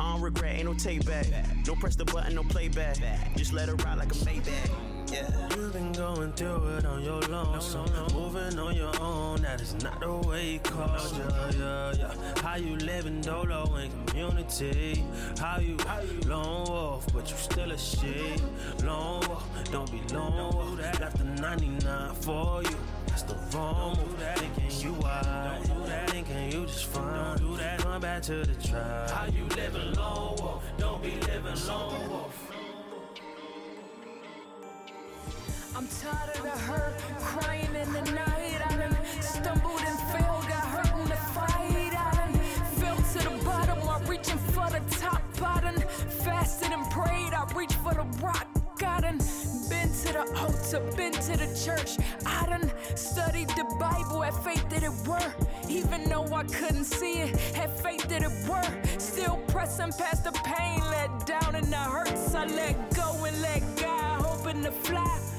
I 0.00 0.12
don't 0.12 0.20
regret, 0.20 0.56
ain't 0.56 0.66
no 0.66 0.74
take 0.74 1.06
back. 1.06 1.26
Don't 1.64 1.78
press 1.78 1.96
the 1.96 2.04
button, 2.04 2.34
no 2.34 2.42
playback. 2.42 2.98
Just 3.36 3.52
let 3.52 3.68
it 3.68 3.84
ride 3.84 3.98
like 3.98 4.10
a 4.10 4.16
Maybach. 4.16 4.89
Yeah. 5.10 5.28
You've 5.56 5.72
been 5.72 5.92
going 5.92 6.32
through 6.32 6.68
it 6.76 6.84
on 6.84 7.02
your 7.02 7.20
lonesome, 7.22 7.90
moving 8.14 8.58
on 8.58 8.76
your 8.76 8.92
own. 9.00 9.42
That 9.42 9.60
is 9.60 9.74
not 9.82 9.98
the 9.98 10.12
way 10.12 10.52
you 10.52 10.58
called 10.60 11.18
ya, 11.18 11.50
yeah, 11.58 11.92
yeah. 11.98 12.42
How 12.42 12.56
you 12.56 12.76
living 12.76 13.20
dolo 13.20 13.74
in 13.76 13.90
community? 14.06 15.04
How 15.40 15.58
you 15.58 15.76
How 15.86 16.00
you 16.00 16.20
lone 16.28 16.64
wolf, 16.68 17.06
but 17.12 17.28
you 17.28 17.36
still 17.36 17.72
a 17.72 17.78
sheep. 17.78 18.40
Lone 18.84 19.26
wolf, 19.26 19.44
don't 19.72 19.90
be 19.90 20.00
lone 20.14 20.54
wolf. 20.54 20.78
Left 20.78 21.18
the 21.18 21.24
99 21.24 22.14
for 22.14 22.62
you. 22.62 22.76
That's 23.08 23.22
the 23.22 23.36
wrong 23.52 23.96
move. 23.96 24.16
Thinking 24.36 24.80
you 24.80 24.92
wide, 24.94 25.60
thinking 26.06 26.52
you 26.52 26.66
just 26.66 26.84
fine. 26.86 27.38
Come 27.78 28.00
back 28.00 28.22
to 28.22 28.44
the 28.44 28.68
tribe. 28.68 29.10
How 29.10 29.26
you 29.26 29.44
living 29.56 29.92
lone 29.94 30.36
wolf? 30.38 30.62
Don't 30.78 31.02
be 31.02 31.16
living 31.26 31.66
lone 31.66 32.08
wolf. 32.10 32.49
I'm 35.76 35.86
tired 35.86 36.36
of 36.36 36.42
the 36.42 36.50
hurt, 36.50 36.98
crying 37.20 37.74
in 37.74 37.92
the 37.92 38.02
night. 38.12 38.60
I 38.66 38.76
done 38.76 38.96
stumbled 39.20 39.80
and 39.80 39.98
fell, 40.10 40.42
got 40.48 40.64
hurt 40.64 41.00
in 41.00 41.08
the 41.08 41.16
fight. 41.16 41.94
I 41.96 42.14
done 42.16 42.40
fell 42.78 42.96
to 42.96 43.28
the 43.28 43.44
bottom 43.44 43.78
while 43.86 44.00
reaching 44.00 44.38
for 44.38 44.68
the 44.68 44.82
top. 44.98 45.22
I 45.40 45.60
done 45.60 45.80
fasted 46.24 46.72
and 46.72 46.90
prayed, 46.90 47.32
I 47.34 47.50
reached 47.54 47.76
for 47.76 47.94
the 47.94 48.02
rock. 48.20 48.46
I 48.84 49.00
done 49.00 49.18
been 49.68 49.92
to 49.92 50.12
the 50.12 50.24
altar, 50.36 50.80
been 50.96 51.12
to 51.12 51.36
the 51.36 51.62
church. 51.64 52.04
I 52.26 52.46
done 52.46 52.72
studied 52.96 53.48
the 53.50 53.64
Bible, 53.78 54.22
had 54.22 54.34
faith 54.34 54.68
that 54.70 54.82
it 54.82 55.08
were. 55.08 55.32
Even 55.68 56.04
though 56.08 56.26
I 56.34 56.44
couldn't 56.44 56.84
see 56.84 57.20
it, 57.20 57.36
had 57.54 57.70
faith 57.78 58.08
that 58.08 58.22
it 58.22 58.48
were. 58.48 58.98
Still 58.98 59.36
pressing 59.48 59.92
past 59.92 60.24
the 60.24 60.32
pain, 60.32 60.80
let 60.90 61.26
down 61.26 61.54
and 61.54 61.72
the 61.72 61.76
hurts. 61.76 62.34
I 62.34 62.46
let 62.46 62.94
go 62.94 63.24
and 63.24 63.40
let 63.40 63.62
God, 63.76 64.22
hoping 64.22 64.64
to 64.64 64.72
fly. 64.72 65.29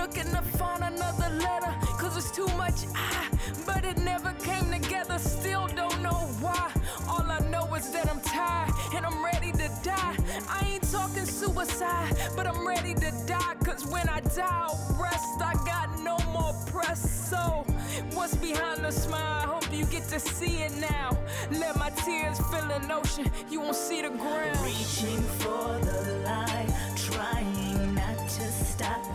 Looking 0.00 0.30
to 0.30 0.40
find 0.56 0.82
another 0.82 1.28
letter, 1.28 1.74
cause 1.98 2.16
it's 2.16 2.30
too 2.30 2.46
much 2.56 2.86
I, 2.94 3.28
but 3.66 3.84
it 3.84 3.98
never 3.98 4.32
came 4.42 4.70
together. 4.70 5.18
Still 5.18 5.68
don't 5.68 6.00
know 6.00 6.20
why. 6.40 6.72
All 7.06 7.30
I 7.30 7.38
know 7.50 7.74
is 7.74 7.90
that 7.90 8.08
I'm 8.08 8.18
tired 8.22 8.72
and 8.94 9.04
I'm 9.04 9.22
ready 9.22 9.52
to 9.52 9.70
die. 9.82 10.16
I 10.48 10.66
ain't 10.72 10.90
talking 10.90 11.26
suicide, 11.26 12.16
but 12.34 12.46
I'm 12.46 12.66
ready 12.66 12.94
to 12.94 13.12
die. 13.26 13.54
Cause 13.62 13.84
when 13.84 14.08
I 14.08 14.20
die, 14.20 14.48
I'll 14.48 14.96
rest. 14.98 15.42
I 15.42 15.52
got 15.66 15.90
no 16.00 16.16
more 16.32 16.54
press. 16.72 17.28
So, 17.28 17.66
what's 18.14 18.34
behind 18.36 18.82
the 18.82 18.92
smile? 18.92 19.42
I 19.44 19.46
Hope 19.48 19.70
you 19.70 19.84
get 19.84 20.08
to 20.08 20.18
see 20.18 20.62
it 20.62 20.74
now. 20.78 21.10
Let 21.50 21.76
my 21.76 21.90
tears 21.90 22.38
fill 22.50 22.70
an 22.70 22.90
ocean, 22.90 23.30
you 23.50 23.60
won't 23.60 23.76
see 23.76 24.00
the 24.00 24.08
ground. 24.08 24.58
Reaching 24.64 25.22
for 25.40 25.78
the 25.84 26.22
light, 26.24 26.72
trying 26.96 27.94
not 27.94 28.16
to 28.16 28.50
stop 28.50 29.09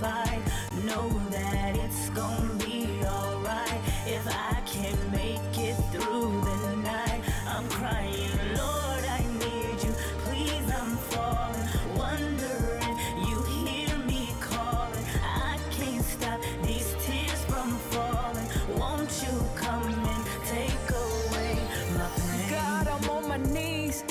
fight. 0.00 0.42
Know 0.84 1.08
that 1.30 1.76
it's 1.76 2.10
gonna 2.10 2.54
be 2.64 2.86
alright 3.04 3.80
if 4.06 4.26
I 4.28 4.60
can 4.66 4.96
make 5.10 5.58
it 5.58 5.76
through 5.92 6.40
the 6.42 6.76
night. 6.76 7.22
I'm 7.46 7.68
crying, 7.68 8.30
Lord, 8.56 9.04
I 9.18 9.22
need 9.40 9.82
you. 9.84 9.92
Please, 10.26 10.66
I'm 10.80 10.96
falling, 11.12 11.68
wondering. 11.96 12.94
You 13.28 13.42
hear 13.64 13.96
me 14.06 14.28
calling. 14.40 15.04
I 15.24 15.58
can't 15.70 16.04
stop 16.04 16.40
these 16.62 16.94
tears 17.04 17.42
from 17.44 17.70
falling. 17.92 18.48
Won't 18.78 19.12
you 19.24 19.34
come 19.56 19.82
and 19.84 20.24
take 20.46 20.90
away 20.90 21.58
my 21.96 22.08
pain? 22.16 22.50
God, 22.50 22.88
I'm 22.88 23.10
on 23.10 23.28
my 23.28 23.38
knees. 23.38 24.04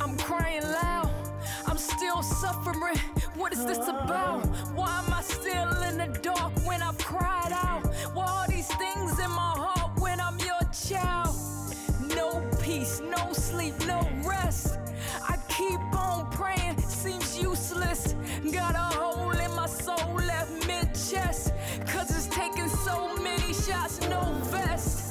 I'm 0.00 0.16
crying 0.16 0.62
loud. 0.62 1.10
I'm 1.66 1.78
still 1.78 2.22
suffering. 2.22 2.98
What 3.34 3.52
is 3.52 3.64
this 3.64 3.88
about? 3.88 4.46
Dark 6.22 6.52
when 6.66 6.82
I've 6.82 6.98
cried 6.98 7.52
out? 7.52 7.82
Why 8.14 8.24
all 8.26 8.46
these 8.48 8.68
things 8.68 9.18
in 9.18 9.30
my 9.30 9.54
heart 9.56 10.00
when 10.00 10.20
I'm 10.20 10.38
your 10.38 10.62
child? 10.72 11.34
No 12.16 12.48
peace, 12.62 13.00
no 13.00 13.32
sleep, 13.32 13.74
no 13.86 14.08
rest. 14.24 14.78
I 15.28 15.36
keep 15.48 15.80
on 15.94 16.30
praying, 16.30 16.78
seems 16.78 17.38
useless. 17.38 18.14
Got 18.52 18.74
a 18.74 18.96
hole 18.98 19.32
in 19.32 19.54
my 19.54 19.66
soul 19.66 20.14
left 20.14 20.66
mid 20.66 20.88
chest. 20.94 21.52
Cause 21.86 22.10
it's 22.10 22.28
taking 22.28 22.68
so 22.68 23.16
many 23.16 23.52
shots, 23.52 24.00
no 24.08 24.22
vest 24.50 25.02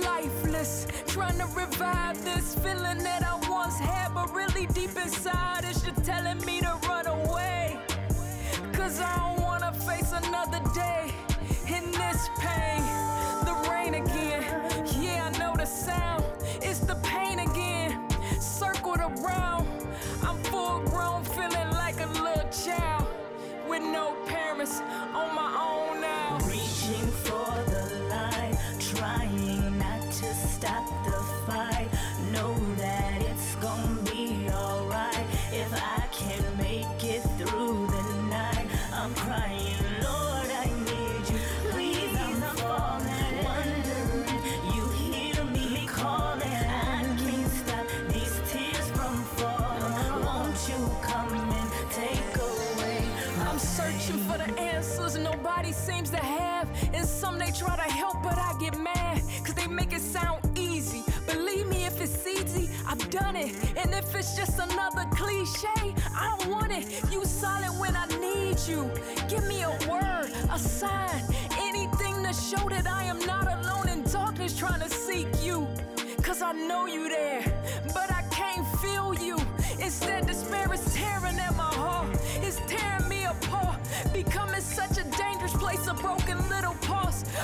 lifeless. 0.00 0.86
Trying 1.06 1.38
to 1.38 1.46
revive 1.46 2.22
this 2.24 2.54
feeling 2.56 2.98
that 2.98 3.22
I 3.22 3.34
once 3.50 3.78
had, 3.78 4.14
but 4.14 4.32
really 4.34 4.66
deep 4.66 4.96
inside, 4.96 5.64
it's 5.64 5.82
just 5.82 6.04
telling 6.04 6.38
me 6.44 6.60
to 6.60 6.78
run 6.88 7.06
away. 7.06 7.78
Cause 8.72 9.00
I 9.00 9.16
don't 9.16 9.41
another 10.12 10.60
day 10.74 11.12
in 11.68 11.90
this 11.92 12.28
pain. 12.36 12.82
The 13.44 13.54
rain 13.70 13.94
again, 13.94 14.44
yeah, 15.00 15.30
I 15.32 15.38
know 15.38 15.54
the 15.56 15.64
sound. 15.64 16.24
It's 16.60 16.80
the 16.80 16.96
pain 16.96 17.38
again, 17.38 17.98
circled 18.40 19.00
around. 19.00 19.66
I'm 20.22 20.38
full 20.44 20.80
grown, 20.80 21.24
feeling 21.24 21.70
like 21.70 21.98
a 22.00 22.06
little 22.06 22.48
child 22.50 23.06
with 23.68 23.82
no 23.82 24.14
parents, 24.26 24.80
on 25.14 25.34
my 25.34 25.50
own 25.66 25.71
just 64.54 64.72
another 64.72 65.04
cliche, 65.10 65.94
I 66.14 66.34
don't 66.38 66.50
want 66.50 66.72
it. 66.72 66.86
You 67.10 67.24
silent 67.24 67.78
when 67.78 67.94
I 67.96 68.06
need 68.20 68.58
you. 68.66 68.90
Give 69.28 69.46
me 69.46 69.62
a 69.62 69.70
word, 69.88 70.30
a 70.52 70.58
sign, 70.58 71.22
anything 71.58 72.22
to 72.24 72.32
show 72.32 72.68
that 72.68 72.86
I 72.86 73.04
am 73.04 73.18
not 73.20 73.46
alone 73.46 73.88
in 73.88 74.02
darkness 74.04 74.56
trying 74.56 74.80
to 74.80 74.88
seek 74.88 75.28
you. 75.42 75.66
Cause 76.22 76.42
I 76.42 76.52
know 76.52 76.86
you 76.86 77.08
there, 77.08 77.44
but 77.94 78.10
I 78.10 78.22
can't 78.30 78.66
feel 78.78 79.14
you. 79.14 79.36
Instead, 79.80 80.26
despair 80.26 80.72
is 80.72 80.84
tearing 80.94 81.38
at 81.38 81.54
my 81.56 81.72
heart. 81.74 82.16
It's 82.36 82.60
tearing 82.66 83.08
me 83.08 83.24
apart, 83.24 83.78
becoming 84.12 84.51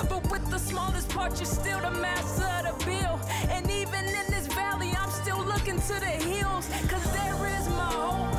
But 0.07 0.29
with 0.31 0.49
the 0.49 0.59
smallest 0.59 1.09
part, 1.09 1.37
you're 1.39 1.45
still 1.45 1.81
the 1.81 1.91
master 1.91 2.45
of 2.45 2.79
the 2.79 2.85
bill. 2.85 3.19
And 3.49 3.69
even 3.69 4.05
in 4.05 4.25
this 4.29 4.47
valley, 4.47 4.93
I'm 4.97 5.09
still 5.11 5.43
looking 5.43 5.79
to 5.79 5.93
the 5.99 6.15
hills. 6.29 6.67
Cause 6.87 7.03
there 7.11 7.39
is 7.57 7.67
my 7.69 7.91
hope, 7.91 8.31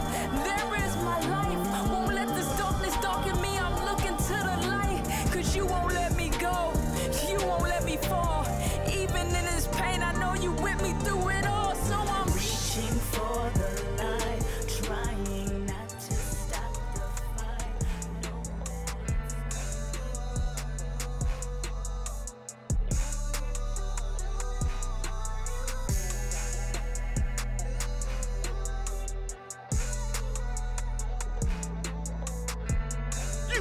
there 0.45 0.71
is 0.85 0.97
my 0.97 1.21
life. 1.29 1.91
Won't 1.91 2.15
let 2.15 2.29
this 2.29 2.49
darkness 2.57 2.97
darken 2.99 3.41
me, 3.43 3.59
I'm 3.59 3.85
looking 3.85 4.17
to 4.17 4.37
the 4.49 4.57
light. 4.69 5.03
Cause 5.33 5.55
you 5.55 5.67
won't 5.67 5.93
let 5.93 6.17
me 6.17 6.31
go, 6.39 6.73
you 7.29 7.39
won't 7.47 7.65
let 7.65 7.85
me 7.85 7.97
fall. 7.97 8.47
Even 8.89 9.27
in 9.27 9.45
this 9.53 9.69
pain, 9.73 10.03
I 10.03 10.13
know 10.19 10.35
you 10.35 10.53
with 10.53 10.81
me 10.83 10.95
through 11.05 11.29
it 11.29 11.40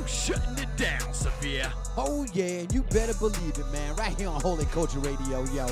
shutting 0.09 0.57
it 0.57 0.75
down, 0.75 1.13
Severe. 1.13 1.71
Oh 1.97 2.25
yeah, 2.33 2.65
you 2.71 2.83
better 2.83 3.13
believe 3.13 3.57
it, 3.57 3.71
man. 3.71 3.95
Right 3.95 4.17
here 4.17 4.29
on 4.29 4.41
Holy 4.41 4.65
Culture 4.65 4.99
Radio, 4.99 5.43
yo. 5.53 5.67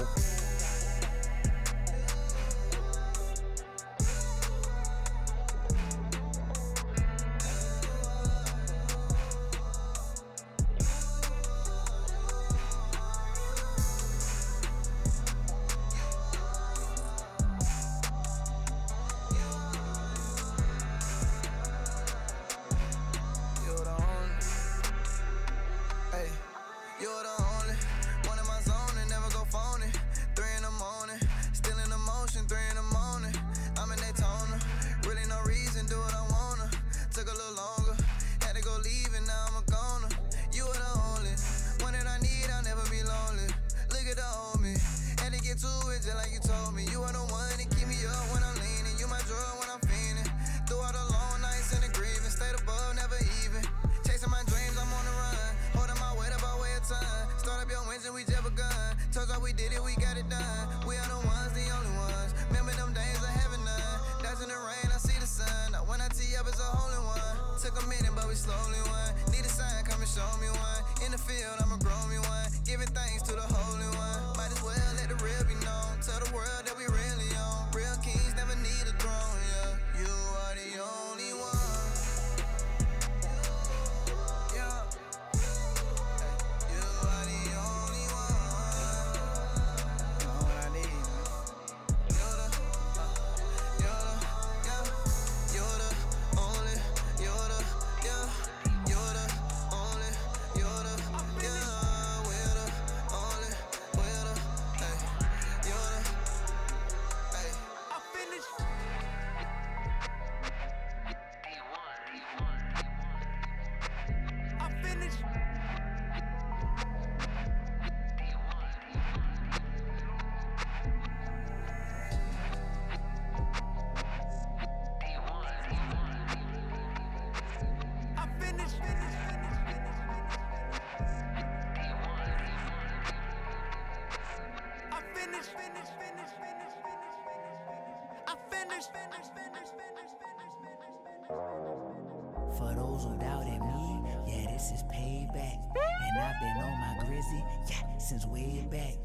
For 141.28 142.74
those 142.74 143.04
who 143.04 143.18
doubted 143.20 143.60
me, 143.60 144.02
yeah, 144.28 144.50
this 144.50 144.72
is 144.72 144.84
payback. 144.84 145.60
And 145.76 146.20
I've 146.20 146.40
been 146.40 146.58
on 146.64 146.80
my 146.80 147.06
grizzy, 147.06 147.44
yeah, 147.70 147.98
since 147.98 148.26
way 148.26 148.66
back. 148.72 148.96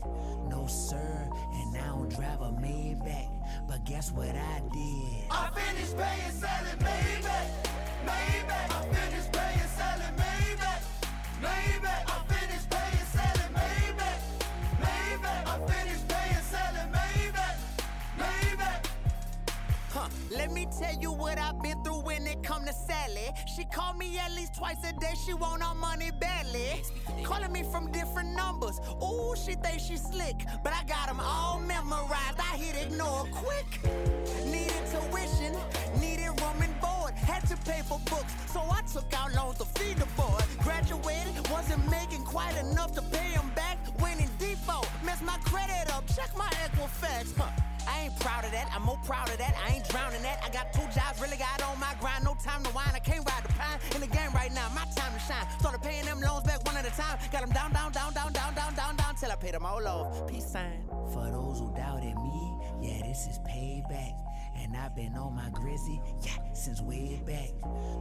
No 0.49 0.67
sir, 0.69 1.29
and 1.53 1.77
I 1.77 1.87
don't 1.89 2.09
drive 2.09 2.41
a 2.41 2.53
Maybach. 2.53 3.29
But 3.67 3.85
guess 3.85 4.13
what 4.13 4.29
I 4.29 4.63
did? 4.73 5.25
I 5.33 5.51
finished 5.53 5.97
paying, 5.97 6.31
selling 6.31 6.79
Maybach, 6.79 7.49
Maybach. 8.07 8.71
I 8.71 8.95
finished 8.95 9.33
paying, 9.33 9.69
selling 9.77 10.17
Maybach, 10.17 10.83
Maybach. 11.43 12.03
I 12.07 12.23
finished 12.33 12.71
paying, 12.71 13.07
selling 13.11 13.53
Maybach, 13.53 14.21
Maybach. 14.81 15.47
I 15.49 15.59
finished 15.67 16.09
paying, 16.09 16.45
selling 16.53 16.93
Maybach, 16.93 17.57
Maybach. 18.17 18.87
Huh, 19.91 20.09
let 20.31 20.53
me 20.53 20.67
tell 20.79 20.95
you 21.01 21.13
what 21.13 21.39
I've 21.39 21.61
been 21.61 21.83
through 21.83 22.02
when 22.13 22.27
it 22.27 22.43
come 22.43 22.65
to 22.65 22.73
Sallie. 22.73 23.33
She 23.47 23.65
call 23.65 23.95
me 23.95 24.19
at 24.19 24.33
least 24.33 24.55
twice 24.55 24.83
a 24.85 24.93
day, 24.93 25.15
she 25.25 25.35
want 25.35 25.63
our 25.63 25.75
money 25.75 26.11
badly. 26.11 26.83
Calling 27.25 27.53
me 27.53 27.63
from 27.63 27.91
different 27.91 28.31
numbers. 28.37 28.81
Ooh, 29.03 29.35
she 29.37 29.55
think 29.55 29.81
she 29.81 29.97
slick, 29.97 30.37
but 30.63 30.73
I 30.73 30.85
got 30.85 31.09
them 31.09 31.21
all 31.21 31.61
memorized. 31.61 32.39
I 32.39 32.57
hit 32.57 32.77
ignore 32.87 33.27
quick. 33.33 33.69
Needed 34.45 34.85
tuition, 34.93 35.57
needed 36.01 36.33
room 36.41 36.61
and 36.61 36.75
board. 36.81 37.15
Had 37.15 37.47
to 37.49 37.57
pay 37.69 37.83
for 37.83 37.99
books, 38.11 38.33
so 38.53 38.61
I 38.61 38.83
took 38.93 39.13
out 39.15 39.35
loans 39.35 39.59
to 39.59 39.65
feed 39.65 39.97
the 39.97 40.07
boy. 40.21 40.41
Graduated, 40.63 41.49
wasn't 41.51 41.89
making 41.91 42.25
quite 42.25 42.57
enough 42.59 42.93
to 42.95 43.03
pay 43.03 43.31
him 43.39 43.49
back. 43.55 43.79
Went 44.01 44.21
in 44.21 44.31
default, 44.39 44.89
messed 45.05 45.23
my 45.23 45.39
credit 45.45 45.91
up. 45.95 46.05
Check 46.15 46.31
my 46.37 46.51
Equifax. 46.65 47.37
Huh. 47.37 47.72
I 47.89 48.05
ain't 48.05 48.19
proud 48.21 48.45
of 48.45 48.53
that, 48.53 48.71
I'm 48.75 48.83
more 48.83 48.99
proud 49.05 49.29
of 49.31 49.39
that. 49.39 49.55
I 49.57 49.75
ain't 49.75 49.89
drowning 49.89 50.23
that. 50.23 50.41
I 50.45 50.51
got 50.51 50.73
two 50.73 50.87
jobs, 50.95 51.21
really 51.21 51.37
got 51.37 51.63
on 51.63 51.79
my 51.79 51.95
grind. 52.01 52.25
No 52.25 52.37
time 52.43 52.63
to 52.65 52.71
whine, 52.71 52.93
I 52.95 52.99
can't 52.99 53.25
ride 53.27 53.45
the 53.45 53.53
pine. 53.55 53.79
In 53.95 54.01
the 54.01 54.07
game 54.07 54.33
right 54.35 54.53
now, 54.53 54.69
my 54.75 54.85
time 54.95 55.13
to 55.13 55.21
shine. 55.21 55.47
Started 55.59 55.83
paying 55.83 56.05
them 56.05 56.21
loans 56.21 56.45
back 56.45 56.65
one 56.65 56.77
at 56.77 56.87
a 56.87 56.91
time. 56.91 57.19
Got 57.31 57.43
them 57.43 57.51
down, 57.51 57.73
down, 57.73 57.93
down, 57.93 58.13
down, 58.13 58.33
down, 58.33 58.55
down, 58.55 58.75
down, 58.75 58.97
down 58.97 59.15
till 59.17 59.31
I 59.31 59.37
paid 59.37 59.55
them 59.55 59.65
all 59.65 59.87
off. 59.87 60.27
Peace 60.29 60.47
sign. 60.47 60.85
For 61.13 61.31
those 61.31 61.59
who 61.61 61.73
doubted 61.77 62.17
me, 62.17 62.59
yeah, 62.81 63.03
this 63.07 63.27
is 63.27 63.39
payback. 63.41 64.15
And 64.57 64.77
I've 64.77 64.95
been 64.95 65.15
on 65.17 65.35
my 65.35 65.51
grizzy, 65.51 66.01
yeah, 66.23 66.37
since 66.53 66.81
way 66.81 67.21
back. 67.27 67.51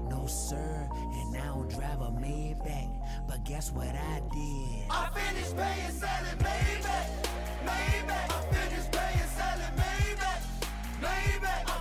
No 0.09 0.25
sir, 0.27 0.89
and 0.91 1.37
I 1.37 1.45
don't 1.45 1.69
drive 1.69 2.01
a 2.01 2.11
Maybach. 2.11 3.27
But 3.27 3.43
guess 3.43 3.71
what 3.71 3.87
I 3.87 4.21
did? 4.33 4.85
I 4.89 5.09
finished 5.13 5.55
paying, 5.57 5.91
selling 5.91 6.37
Maybach, 6.37 7.07
Maybach. 7.65 8.31
I 8.31 8.41
finished 8.53 8.91
paying, 8.91 9.29
selling 9.35 9.75
Maybach, 9.77 10.41
Maybach. 11.01 11.69
I 11.69 11.80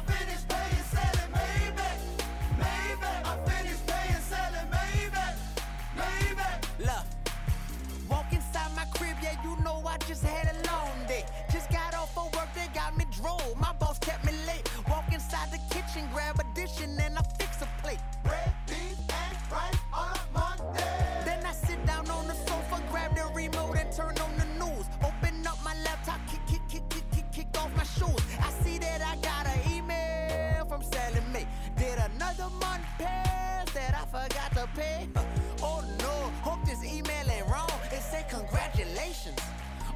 dish, 16.81 16.89
and 16.89 16.99
then 16.99 17.17
I 17.17 17.23
fix 17.39 17.63
a 17.63 17.69
plate. 17.83 17.99
Bread, 18.25 18.53
beans, 18.67 18.99
and 18.99 19.53
rice 19.53 19.75
on 19.93 20.13
a 20.13 20.39
Monday. 20.39 21.23
Then 21.25 21.45
I 21.45 21.53
sit 21.53 21.85
down 21.87 22.09
on 22.11 22.27
the 22.27 22.35
sofa, 22.35 22.83
grab 22.91 23.17
the 23.17 23.27
remote, 23.35 23.77
and 23.77 23.93
turn 23.93 24.17
on 24.19 24.33
the 24.39 24.65
news. 24.65 24.87
Open 25.03 25.47
up 25.47 25.59
my 25.65 25.75
laptop, 25.85 26.21
kick, 26.29 26.41
kick, 26.47 26.63
kick, 26.69 26.89
kick, 26.89 27.05
kick, 27.13 27.33
kick 27.33 27.47
off 27.59 27.75
my 27.77 27.85
shoes. 27.85 28.23
I 28.41 28.51
see 28.63 28.79
that 28.79 29.01
I 29.03 29.17
got 29.17 29.47
an 29.47 29.73
email 29.73 30.65
from 30.67 30.83
Sallie 30.83 31.23
Mae. 31.33 31.47
Did 31.77 31.99
another 31.99 32.49
month 32.61 32.85
pass 32.99 33.71
that 33.73 33.95
I 33.95 34.05
forgot 34.07 34.53
to 34.55 34.69
pay? 34.75 35.09
Oh 35.63 35.85
no, 35.99 36.33
hope 36.41 36.65
this 36.65 36.83
email 36.83 37.31
ain't 37.31 37.47
wrong. 37.47 37.71
It 37.93 38.01
said 38.01 38.31
congratulations 38.31 39.39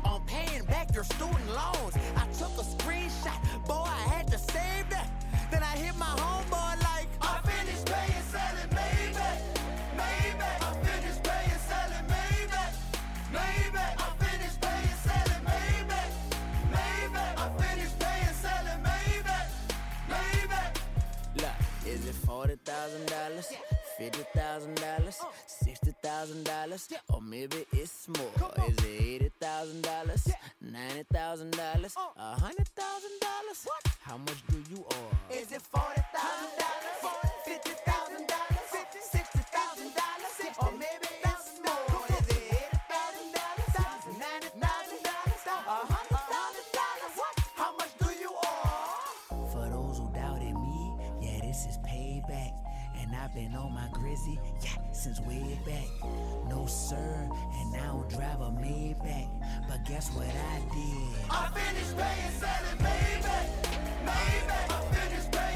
on 0.05 0.21
paying 0.27 0.63
back 0.67 0.95
your 0.95 1.05
student 1.05 1.49
loans. 1.49 1.95
I 2.15 2.27
took 2.39 2.53
a 2.59 2.67
screenshot, 2.77 3.41
boy, 3.67 3.87
I 3.87 4.03
had 4.13 4.27
to 4.27 4.37
save 4.37 4.91
that. 4.91 5.24
Then 5.55 5.63
I 5.63 5.77
hit 5.77 5.97
my 5.97 6.07
homeboy 6.07 6.83
like, 6.83 7.07
I 7.23 7.39
finished 7.49 7.87
paying, 7.87 8.23
selling 8.23 8.75
is 21.87 22.07
it 22.09 22.15
forty 22.27 22.57
thousand 22.65 23.07
dollars, 23.07 23.53
fifty 23.97 24.25
thousand 24.35 24.75
dollars, 24.77 25.21
$60,000 25.85 26.97
or 27.13 27.21
maybe 27.21 27.67
it's 27.73 28.09
more. 28.09 28.33
Is 28.67 28.77
it 28.85 29.33
$80,000? 29.41 29.83
$90,000? 30.65 31.97
a 32.17 32.37
$100,000? 32.41 33.77
How 34.01 34.17
much 34.17 34.47
do 34.49 34.57
you 34.71 34.85
owe? 34.91 35.11
Is 35.31 35.53
it 35.53 35.63
$40,000? 35.75 35.85
$50,000? 37.45 38.33
$60,000? 39.13 40.63
Or 40.63 40.71
maybe 40.73 41.09
it's 41.23 41.61
more. 41.65 41.85
Is 42.09 42.29
it 42.29 42.71
$80,000? 42.89 44.17
$90,000? 44.57 44.65
$100,000? 45.67 47.45
How 47.57 47.73
much 47.77 47.93
do 47.99 48.09
you 48.19 48.31
owe? 48.33 49.47
For 49.53 49.69
those 49.69 49.99
who 49.99 50.07
doubted 50.15 50.55
me, 50.55 50.97
yeah, 51.21 51.41
this 51.43 51.67
is 51.67 51.77
payback. 51.87 52.55
And 52.97 53.15
I've 53.15 53.35
been 53.35 53.55
on 53.55 53.73
my 53.75 53.89
grizzy, 53.93 54.39
yeah 54.63 54.84
since 55.05 55.21
way 55.21 55.61
back. 55.67 55.87
No 56.49 56.65
sir, 56.65 56.97
and 56.97 57.77
I 57.77 57.87
don't 57.89 58.09
drive 58.09 58.41
a 58.41 58.51
Maybach. 58.51 59.29
But 59.69 59.85
guess 59.85 60.09
what 60.13 60.25
I 60.27 60.61
did? 60.75 61.31
I 61.31 61.51
finished 61.53 61.95
paying, 61.95 62.33
selling 62.41 62.79
Maybach, 62.79 63.49
Maybach. 64.07 64.71
I 64.71 64.81
finished 64.95 65.31
paying, 65.31 65.54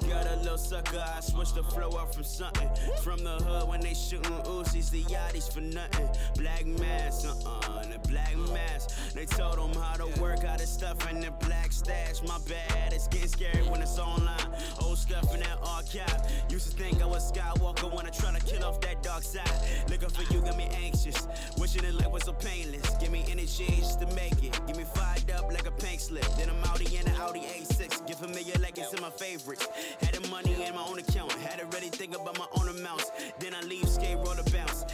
the 0.00 0.06
gutter, 0.06 0.36
little 0.36 0.58
sucker. 0.58 1.02
I 1.16 1.20
switched 1.20 1.54
the 1.54 1.62
flow 1.62 1.90
up 1.90 2.14
from 2.14 2.24
something. 2.24 2.68
From 3.02 3.22
the 3.24 3.36
hood 3.36 3.68
when 3.68 3.80
they 3.80 3.94
shooting 3.94 4.32
Uzis, 4.44 4.90
the 4.90 5.02
yachties 5.04 5.52
for 5.52 5.60
nothing. 5.60 6.08
Black 6.36 6.66
mask, 6.66 7.26
uh 7.26 7.48
uh, 7.48 7.82
the 7.84 7.95
black 8.08 8.36
mask. 8.52 9.14
They 9.14 9.26
told 9.26 9.58
them 9.58 9.82
how 9.82 9.96
to 9.96 10.20
work 10.20 10.44
out 10.44 10.58
the 10.58 10.66
stuff 10.66 11.10
in 11.10 11.20
the 11.20 11.30
black 11.46 11.72
stash. 11.72 12.22
My 12.26 12.38
bad, 12.48 12.92
it's 12.92 13.08
getting 13.08 13.28
scary 13.28 13.62
when 13.68 13.82
it's 13.82 13.98
online. 13.98 14.48
Old 14.80 14.98
stuff 14.98 15.32
in 15.34 15.40
that 15.40 15.58
archive. 15.62 16.20
Used 16.50 16.70
to 16.70 16.76
think 16.76 17.02
I 17.02 17.06
was 17.06 17.32
Skywalker 17.32 17.94
when 17.94 18.06
I 18.06 18.10
try 18.10 18.32
to 18.36 18.44
kill 18.44 18.64
off 18.64 18.80
that 18.80 19.02
dark 19.02 19.22
side. 19.22 19.50
Looking 19.88 20.10
for 20.10 20.32
you 20.32 20.40
got 20.40 20.56
me 20.56 20.68
anxious. 20.82 21.26
Wishing 21.58 21.82
that 21.82 21.94
life 21.94 22.10
was 22.10 22.24
so 22.24 22.32
painless. 22.32 22.88
Give 23.00 23.10
me 23.10 23.24
energy 23.28 23.66
just 23.78 24.00
to 24.00 24.06
make 24.14 24.42
it. 24.44 24.60
Give 24.66 24.76
me 24.76 24.84
fired 24.84 25.30
up 25.30 25.50
like 25.52 25.66
a 25.66 25.72
pink 25.72 26.00
slip. 26.00 26.26
Then 26.36 26.50
I'm 26.50 26.62
Audi 26.70 26.96
in 26.96 27.06
an 27.08 27.16
Audi 27.20 27.40
A6. 27.40 28.06
Get 28.06 28.16
familiar 28.16 28.54
like 28.60 28.78
it's 28.78 28.92
in 28.92 29.00
my 29.00 29.10
favorites. 29.10 29.68
Had 30.02 30.14
the 30.14 30.28
money 30.28 30.54
in 30.54 30.74
my 30.74 30.82
own 30.82 30.98
account. 30.98 31.32
Had 31.32 31.58
to 31.60 31.66
really 31.66 31.90
think 31.90 32.14
about 32.14 32.38
my 32.38 32.46
own 32.60 32.68
amounts. 32.68 33.10
Then 33.38 33.54
I 33.54 33.62
leave, 33.66 33.88
skate, 33.88 34.16
roll 34.16 34.34
the 34.34 34.48
bounce. 34.50 34.84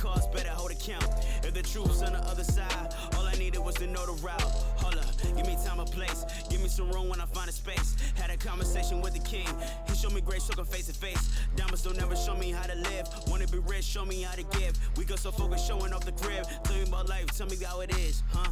Cost, 0.00 0.32
better 0.32 0.48
hold 0.48 0.70
account. 0.70 1.04
If 1.44 1.52
the 1.52 1.62
truth's 1.62 2.00
on 2.00 2.14
the 2.14 2.20
other 2.20 2.42
side, 2.42 2.94
all 3.16 3.26
I 3.26 3.34
needed 3.34 3.60
was 3.60 3.74
to 3.76 3.86
know 3.86 4.06
the 4.06 4.16
route. 4.22 4.40
Hold 4.80 4.96
up, 4.96 5.04
give 5.36 5.46
me 5.46 5.58
time 5.62 5.78
and 5.78 5.90
place. 5.90 6.24
Give 6.48 6.62
me 6.62 6.68
some 6.68 6.90
room 6.90 7.10
when 7.10 7.20
I 7.20 7.26
find 7.26 7.50
a 7.50 7.52
space. 7.52 7.96
Had 8.14 8.30
a 8.30 8.38
conversation 8.38 9.02
with 9.02 9.12
the 9.12 9.20
king. 9.20 9.48
He 9.88 9.94
showed 9.94 10.14
me 10.14 10.22
grace, 10.22 10.44
so 10.44 10.54
can 10.54 10.64
face 10.64 10.86
to 10.86 10.94
face. 10.94 11.30
Diamonds 11.54 11.82
don't 11.82 11.98
never 11.98 12.16
show 12.16 12.34
me 12.34 12.50
how 12.50 12.66
to 12.66 12.76
live. 12.76 13.08
Wanna 13.28 13.46
be 13.48 13.58
rich, 13.58 13.84
show 13.84 14.06
me 14.06 14.22
how 14.22 14.34
to 14.34 14.42
give. 14.58 14.72
We 14.96 15.04
go 15.04 15.16
so 15.16 15.30
focused, 15.30 15.68
showing 15.68 15.92
off 15.92 16.06
the 16.06 16.12
crib. 16.12 16.46
Tell 16.64 16.76
me 16.76 16.84
about 16.84 17.10
life, 17.10 17.26
tell 17.36 17.48
me 17.48 17.56
how 17.62 17.80
it 17.80 17.94
is, 17.98 18.22
huh? 18.32 18.48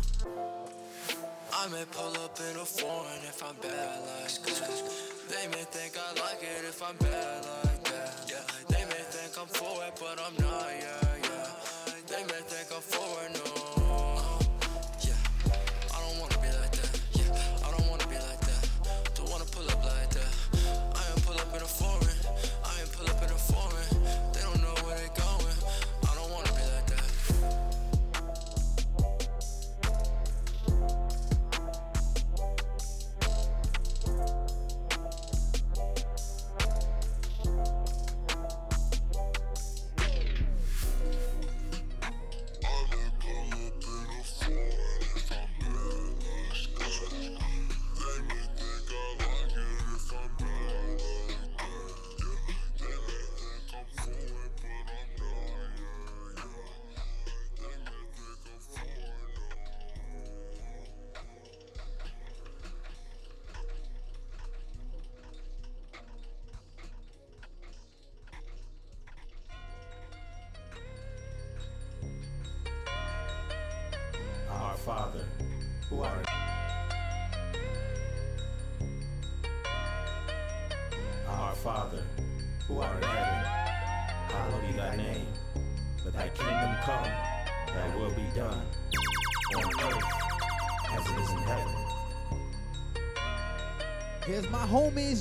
I 1.54 1.66
may 1.68 1.84
pull 1.90 2.12
up 2.24 2.38
in 2.38 2.56
a 2.60 2.64
foreign 2.64 3.22
if 3.24 3.42
I'm 3.42 3.56
bad 3.62 4.00
like 4.00 4.42
that. 4.44 4.82
They 5.30 5.48
may 5.48 5.64
think 5.64 5.96
I 5.96 6.10
like 6.20 6.42
it 6.42 6.64
if 6.68 6.82
I'm 6.82 6.96
bad 6.96 7.46
like 7.64 7.84
that. 7.84 8.14
Yeah. 8.28 8.44
They 8.68 8.84
may 8.84 9.02
think 9.08 9.32
I'm 9.40 9.48
for 9.48 9.82
it, 9.84 9.98
but 9.98 10.20
I'm 10.20 10.34
not. 10.44 10.68
Yeah, 10.78 11.07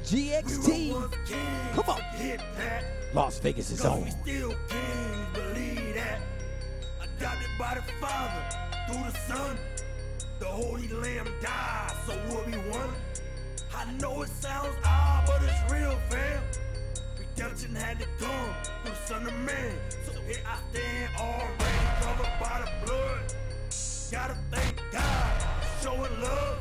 GXT. 0.08 0.94
Come 1.76 1.90
on. 1.90 2.02
Las 3.14 3.40
Vegas 3.40 3.72
is 3.72 3.84
on. 3.84 4.10
Still 4.10 4.54
kings, 4.70 5.28
believe 5.34 5.96
that. 5.96 6.22
Adopted 7.02 7.50
by 7.60 7.76
the 7.76 7.82
Father 8.00 8.42
through 8.88 9.12
the 9.12 9.18
Son. 9.28 9.58
The 10.40 10.46
Holy 10.46 10.88
Lamb 10.88 11.28
died, 11.42 11.92
so 12.06 12.18
we'll 12.30 12.46
be 12.46 12.54
one. 12.70 12.90
I 13.76 13.92
know 14.00 14.22
it 14.22 14.30
sounds 14.30 14.78
odd, 14.86 15.26
but 15.28 15.42
it's 15.44 15.74
real, 15.74 15.98
fam. 16.10 16.42
Redemption 17.20 17.76
had 17.76 18.00
to 18.00 18.06
come 18.18 18.54
through 18.64 18.92
the 18.92 18.98
Son 19.08 19.28
of 19.28 19.34
Man. 19.34 19.76
So 20.06 20.14
here 20.22 20.38
I 20.46 20.58
stand, 20.72 21.12
already 21.20 21.86
covered 22.00 22.40
by 22.40 22.64
the 22.64 22.86
blood. 22.86 23.34
Gotta 24.10 24.38
thank 24.52 24.82
God 24.90 25.42
for 25.42 25.84
showing 25.84 26.22
love. 26.22 26.60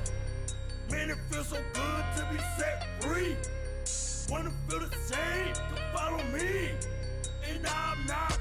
Man, 0.90 1.10
it 1.10 1.18
feels 1.30 1.48
so 1.48 1.56
good 1.72 2.04
to 2.16 2.28
be 2.32 2.38
set 2.58 2.86
free. 3.02 3.36
Wanna 4.28 4.52
feel 4.68 4.80
the 4.80 4.96
same? 4.96 5.54
Come 5.54 5.78
follow 5.92 6.22
me. 6.32 6.70
And 7.50 7.66
I'm 7.66 8.06
not 8.06 8.38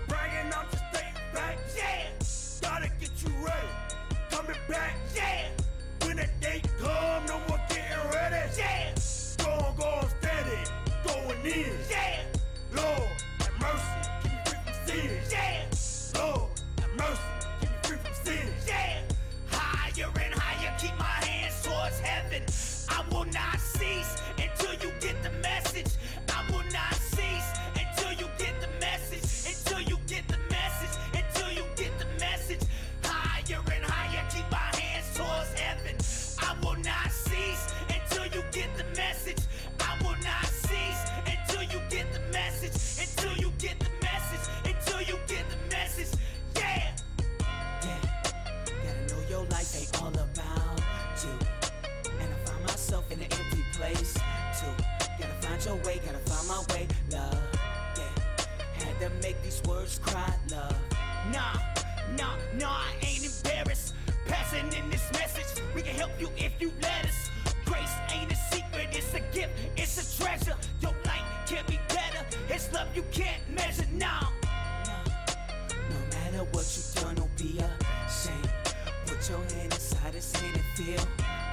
feel 80.76 81.08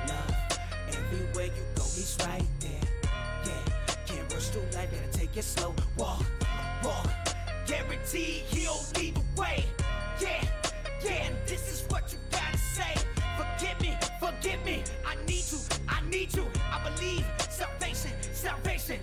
love. 0.09 0.35
Everywhere 0.89 1.47
you 1.47 1.63
go, 1.77 1.83
he's 1.83 2.17
right 2.27 2.43
there. 2.59 2.89
Yeah, 3.47 3.95
can't 4.05 4.33
rush 4.35 4.49
through 4.49 4.63
life, 4.75 4.91
gotta 4.91 5.19
take 5.19 5.37
it 5.37 5.45
slow. 5.45 5.75
Walk, 5.97 6.25
walk. 6.83 7.09
Guaranteed 7.67 8.43
he'll 8.51 8.83
lead 8.97 9.15
the 9.15 9.41
way. 9.41 9.65
Yeah, 10.21 10.45
yeah, 11.05 11.27
and 11.27 11.37
this 11.47 11.71
is 11.73 11.89
what 11.89 12.13
you 12.13 12.19
gotta 12.33 12.59
say. 12.59 12.95
Forgive 13.39 13.81
me, 13.81 13.97
forgive 14.19 14.65
me. 14.65 14.83
I 15.07 15.15
need 15.27 15.45
you, 15.53 15.59
I 15.89 16.01
need 16.11 16.35
you. 16.35 16.47
I 16.73 16.81
believe 16.91 17.25
salvation, 17.49 18.11
salvation. 18.33 18.99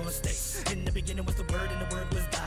Verse 0.00 0.04
1 0.04 0.12
states 0.12 0.72
In 0.72 0.84
the 0.84 0.92
beginning 0.92 1.24
was 1.24 1.34
the 1.34 1.44
word 1.44 1.70
and 1.70 1.80
the 1.80 1.94
word 1.94 2.12
was 2.12 2.24
God 2.30 2.41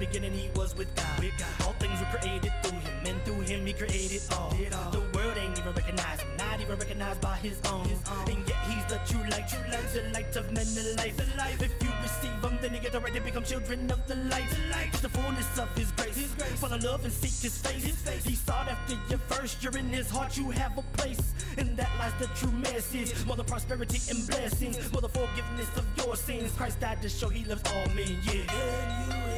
beginning 0.00 0.32
he 0.32 0.48
was 0.56 0.74
with 0.74 0.92
God, 0.96 1.20
with 1.20 1.36
God. 1.38 1.66
All 1.66 1.74
things 1.74 2.00
were 2.00 2.18
created 2.18 2.52
through 2.62 2.78
him 2.80 3.06
And 3.06 3.22
through 3.24 3.42
him 3.42 3.66
he 3.66 3.72
created 3.74 4.22
all, 4.32 4.50
The 4.90 5.04
world 5.14 5.36
ain't 5.36 5.58
even 5.58 5.72
recognized 5.74 6.22
him 6.22 6.36
Not 6.38 6.60
even 6.60 6.78
recognized 6.78 7.20
by 7.20 7.36
his 7.36 7.60
own, 7.68 7.86
And 8.26 8.40
yet 8.48 8.60
he's 8.66 8.86
the 8.86 8.98
true 9.06 9.22
light 9.30 9.46
True 9.48 9.66
light, 9.70 9.92
the 9.92 10.02
light 10.14 10.34
of 10.36 10.46
men 10.52 10.66
the 10.74 10.94
life, 10.96 11.16
the 11.16 11.28
life. 11.36 11.60
If 11.62 11.74
you 11.82 11.90
receive 12.02 12.42
him 12.42 12.58
then 12.62 12.74
you 12.74 12.80
get 12.80 12.92
the 12.92 13.00
right 13.00 13.12
to 13.12 13.20
become 13.20 13.44
children 13.44 13.90
of 13.90 14.06
the 14.08 14.16
light, 14.32 14.48
the, 14.48 14.62
light. 14.72 14.92
the 14.92 15.10
fullness 15.10 15.58
of 15.58 15.68
his 15.76 15.92
grace, 15.92 16.16
his 16.16 16.32
grace. 16.34 16.58
Follow 16.58 16.78
love 16.78 17.04
and 17.04 17.12
seek 17.12 17.36
his 17.42 17.58
face, 17.58 17.84
his 17.84 17.96
face. 17.96 18.24
He 18.24 18.34
sought 18.34 18.68
after 18.68 18.96
you 19.10 19.18
first. 19.28 19.62
You're 19.62 19.76
in 19.76 19.90
his 19.90 20.08
heart 20.08 20.36
you 20.36 20.50
have 20.50 20.78
a 20.78 20.82
place. 20.96 21.34
And 21.58 21.76
that 21.76 21.90
lies 21.98 22.12
the 22.18 22.26
true 22.38 22.52
message. 22.52 23.12
More 23.26 23.36
than 23.36 23.46
prosperity 23.46 24.00
and 24.10 24.26
blessings. 24.26 24.90
More 24.92 25.02
the 25.02 25.08
forgiveness 25.08 25.68
of 25.76 25.84
your 25.98 26.16
sins. 26.16 26.52
Christ 26.56 26.80
died 26.80 27.02
to 27.02 27.08
show 27.08 27.28
he 27.28 27.44
loves 27.44 27.62
all 27.70 27.86
men, 27.94 28.16
yeah 28.24 29.29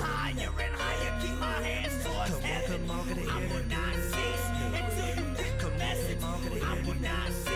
Higher 0.00 0.50
and 0.64 0.74
higher, 0.74 1.20
keep 1.20 1.38
my 1.40 1.62
hands 1.62 2.04
towards 2.04 2.38
heaven. 2.44 2.86
come 2.86 2.98
on, 2.98 3.08
get 3.08 3.18
I 3.28 3.40
will 3.52 3.66
not 3.68 3.94
cease 4.10 4.46
until 4.78 5.24
you 5.24 5.36
get 5.36 5.58
the 5.60 5.70
message. 5.78 6.22
I 6.22 6.82
will 6.86 7.00
not 7.00 7.47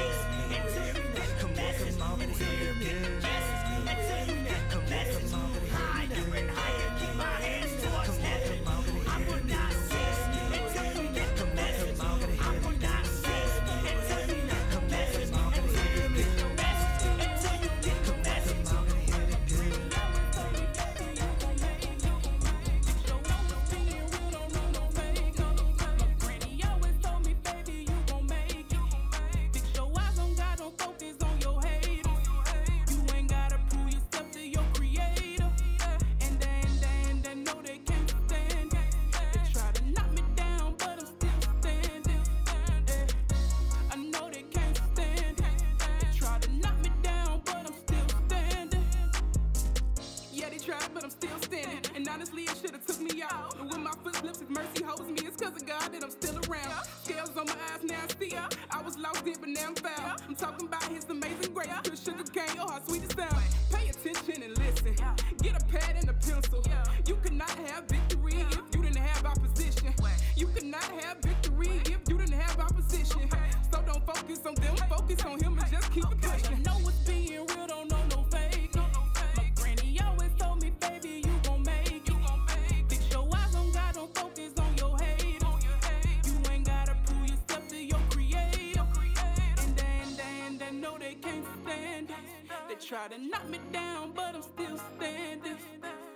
Try 93.03 93.19
to 93.19 93.25
knock 93.25 93.49
me 93.49 93.59
down, 93.73 94.13
but 94.15 94.33
I'm 94.33 94.43
still 94.43 94.79
standing. 94.95 95.57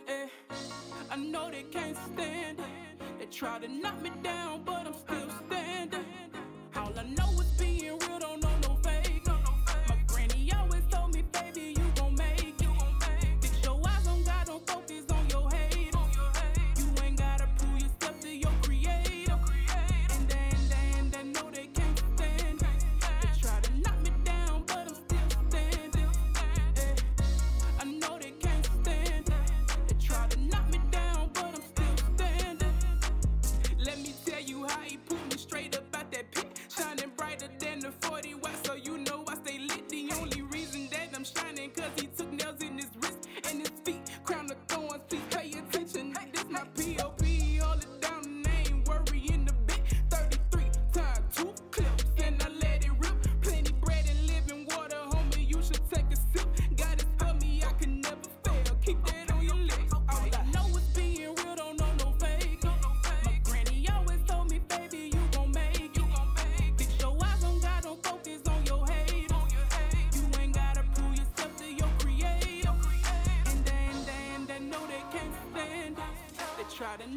Eh. 0.07 0.29
I 1.11 1.17
know 1.17 1.51
they 1.51 1.65
can't 1.65 1.97
stand 1.97 2.61
it. 2.61 3.19
They 3.19 3.27
try 3.27 3.59
to 3.59 3.67
knock 3.67 4.01
me 4.01 4.13
down, 4.23 4.63
but 4.65 4.87
I'm 4.87 4.95
still 4.95 5.29
standing. 5.29 5.46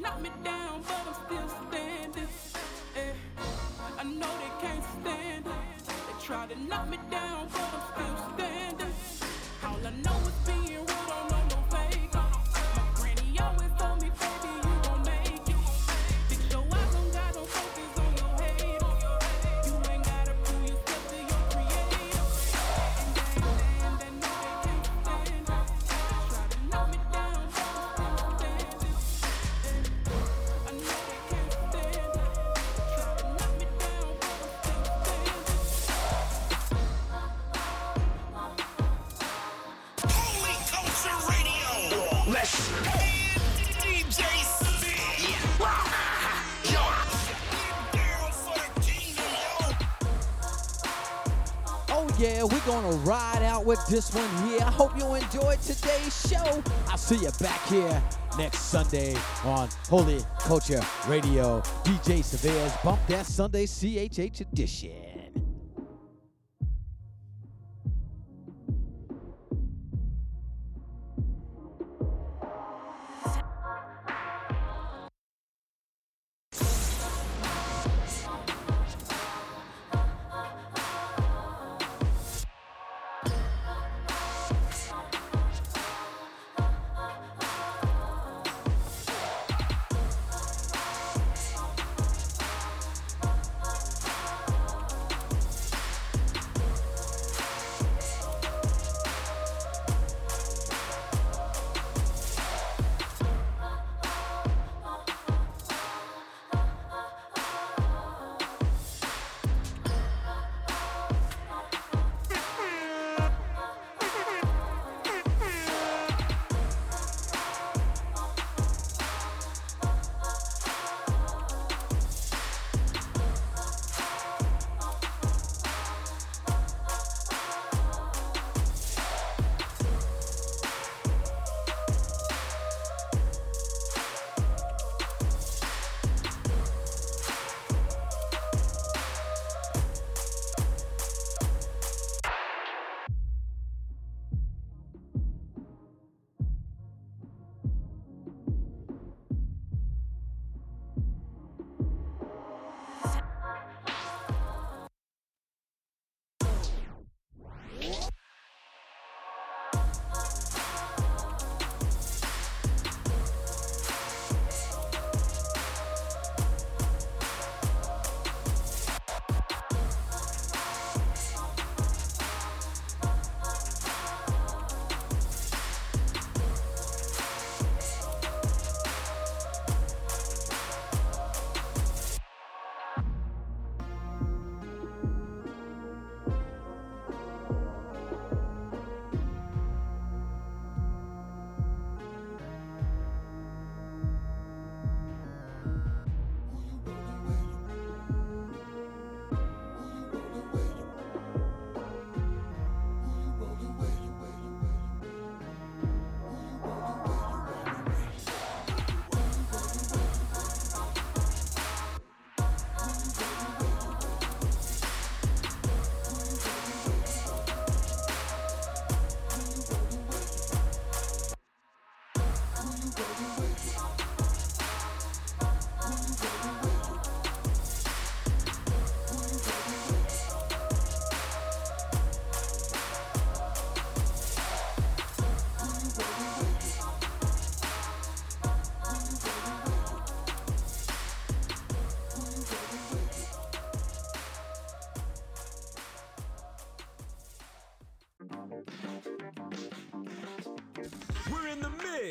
knock 0.01 0.21
me 0.21 0.29
down, 0.43 0.81
but 0.81 1.01
I'm 1.07 1.13
still 1.13 1.49
standing. 1.67 2.27
Yeah. 2.95 3.13
I 3.97 4.03
know 4.03 4.31
they 4.37 4.67
can't 4.67 4.83
stand 5.01 5.45
it. 5.45 5.53
They 5.87 6.25
try 6.25 6.47
to 6.47 6.59
knock 6.67 6.89
me 6.89 6.97
down. 6.97 7.08
Oh 51.91 52.07
yeah, 52.17 52.43
we're 52.43 52.59
gonna 52.65 52.95
ride 52.97 53.43
out 53.43 53.65
with 53.65 53.85
this 53.87 54.13
one 54.15 54.47
here. 54.47 54.61
I 54.61 54.71
hope 54.71 54.97
you 54.97 55.15
enjoyed 55.15 55.59
today's 55.61 56.29
show. 56.29 56.63
I'll 56.87 56.97
see 56.97 57.17
you 57.17 57.31
back 57.41 57.61
here 57.67 58.01
next 58.37 58.59
Sunday 58.59 59.17
on 59.43 59.67
Holy 59.89 60.23
Culture 60.39 60.81
Radio. 61.09 61.59
DJ 61.83 62.23
Severe's 62.23 62.71
Bump 62.85 63.01
That 63.07 63.25
Sunday 63.25 63.65
CHH 63.65 64.39
Edition. 64.39 64.98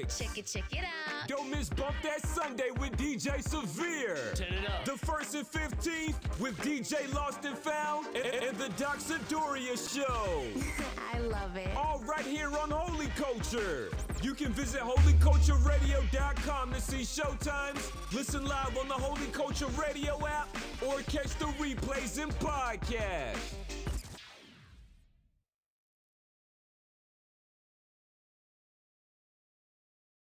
Check 0.08 0.38
it, 0.38 0.46
check 0.46 0.64
it 0.72 0.84
out. 0.84 1.28
Don't 1.28 1.50
miss 1.50 1.68
Bump 1.68 1.94
That 2.02 2.26
Sunday 2.26 2.70
with 2.78 2.96
DJ 2.96 3.42
Severe. 3.42 4.16
Turn 4.34 4.54
it 4.54 4.70
up. 4.70 4.84
The 4.86 4.92
1st 4.92 5.34
and 5.34 5.46
15th 5.46 6.40
with 6.40 6.56
DJ 6.58 7.12
Lost 7.14 7.44
and 7.44 7.56
Found 7.58 8.06
and, 8.16 8.24
and 8.24 8.56
the 8.56 8.70
Doc 8.70 8.98
Doria 9.28 9.76
Show. 9.76 10.42
I 11.14 11.18
love 11.18 11.56
it. 11.56 11.68
All 11.76 12.02
right 12.06 12.24
here 12.24 12.50
on 12.56 12.70
Holy 12.70 13.08
Culture. 13.08 13.90
You 14.22 14.34
can 14.34 14.52
visit 14.52 14.80
holycultureradio.com 14.80 16.72
to 16.72 16.80
see 16.80 17.02
showtimes, 17.02 17.92
listen 18.14 18.44
live 18.46 18.76
on 18.78 18.88
the 18.88 18.94
Holy 18.94 19.26
Culture 19.26 19.68
Radio 19.80 20.18
app, 20.26 20.48
or 20.86 21.00
catch 21.02 21.34
the 21.38 21.46
replays 21.58 22.20
and 22.22 22.32
podcasts. 22.38 23.67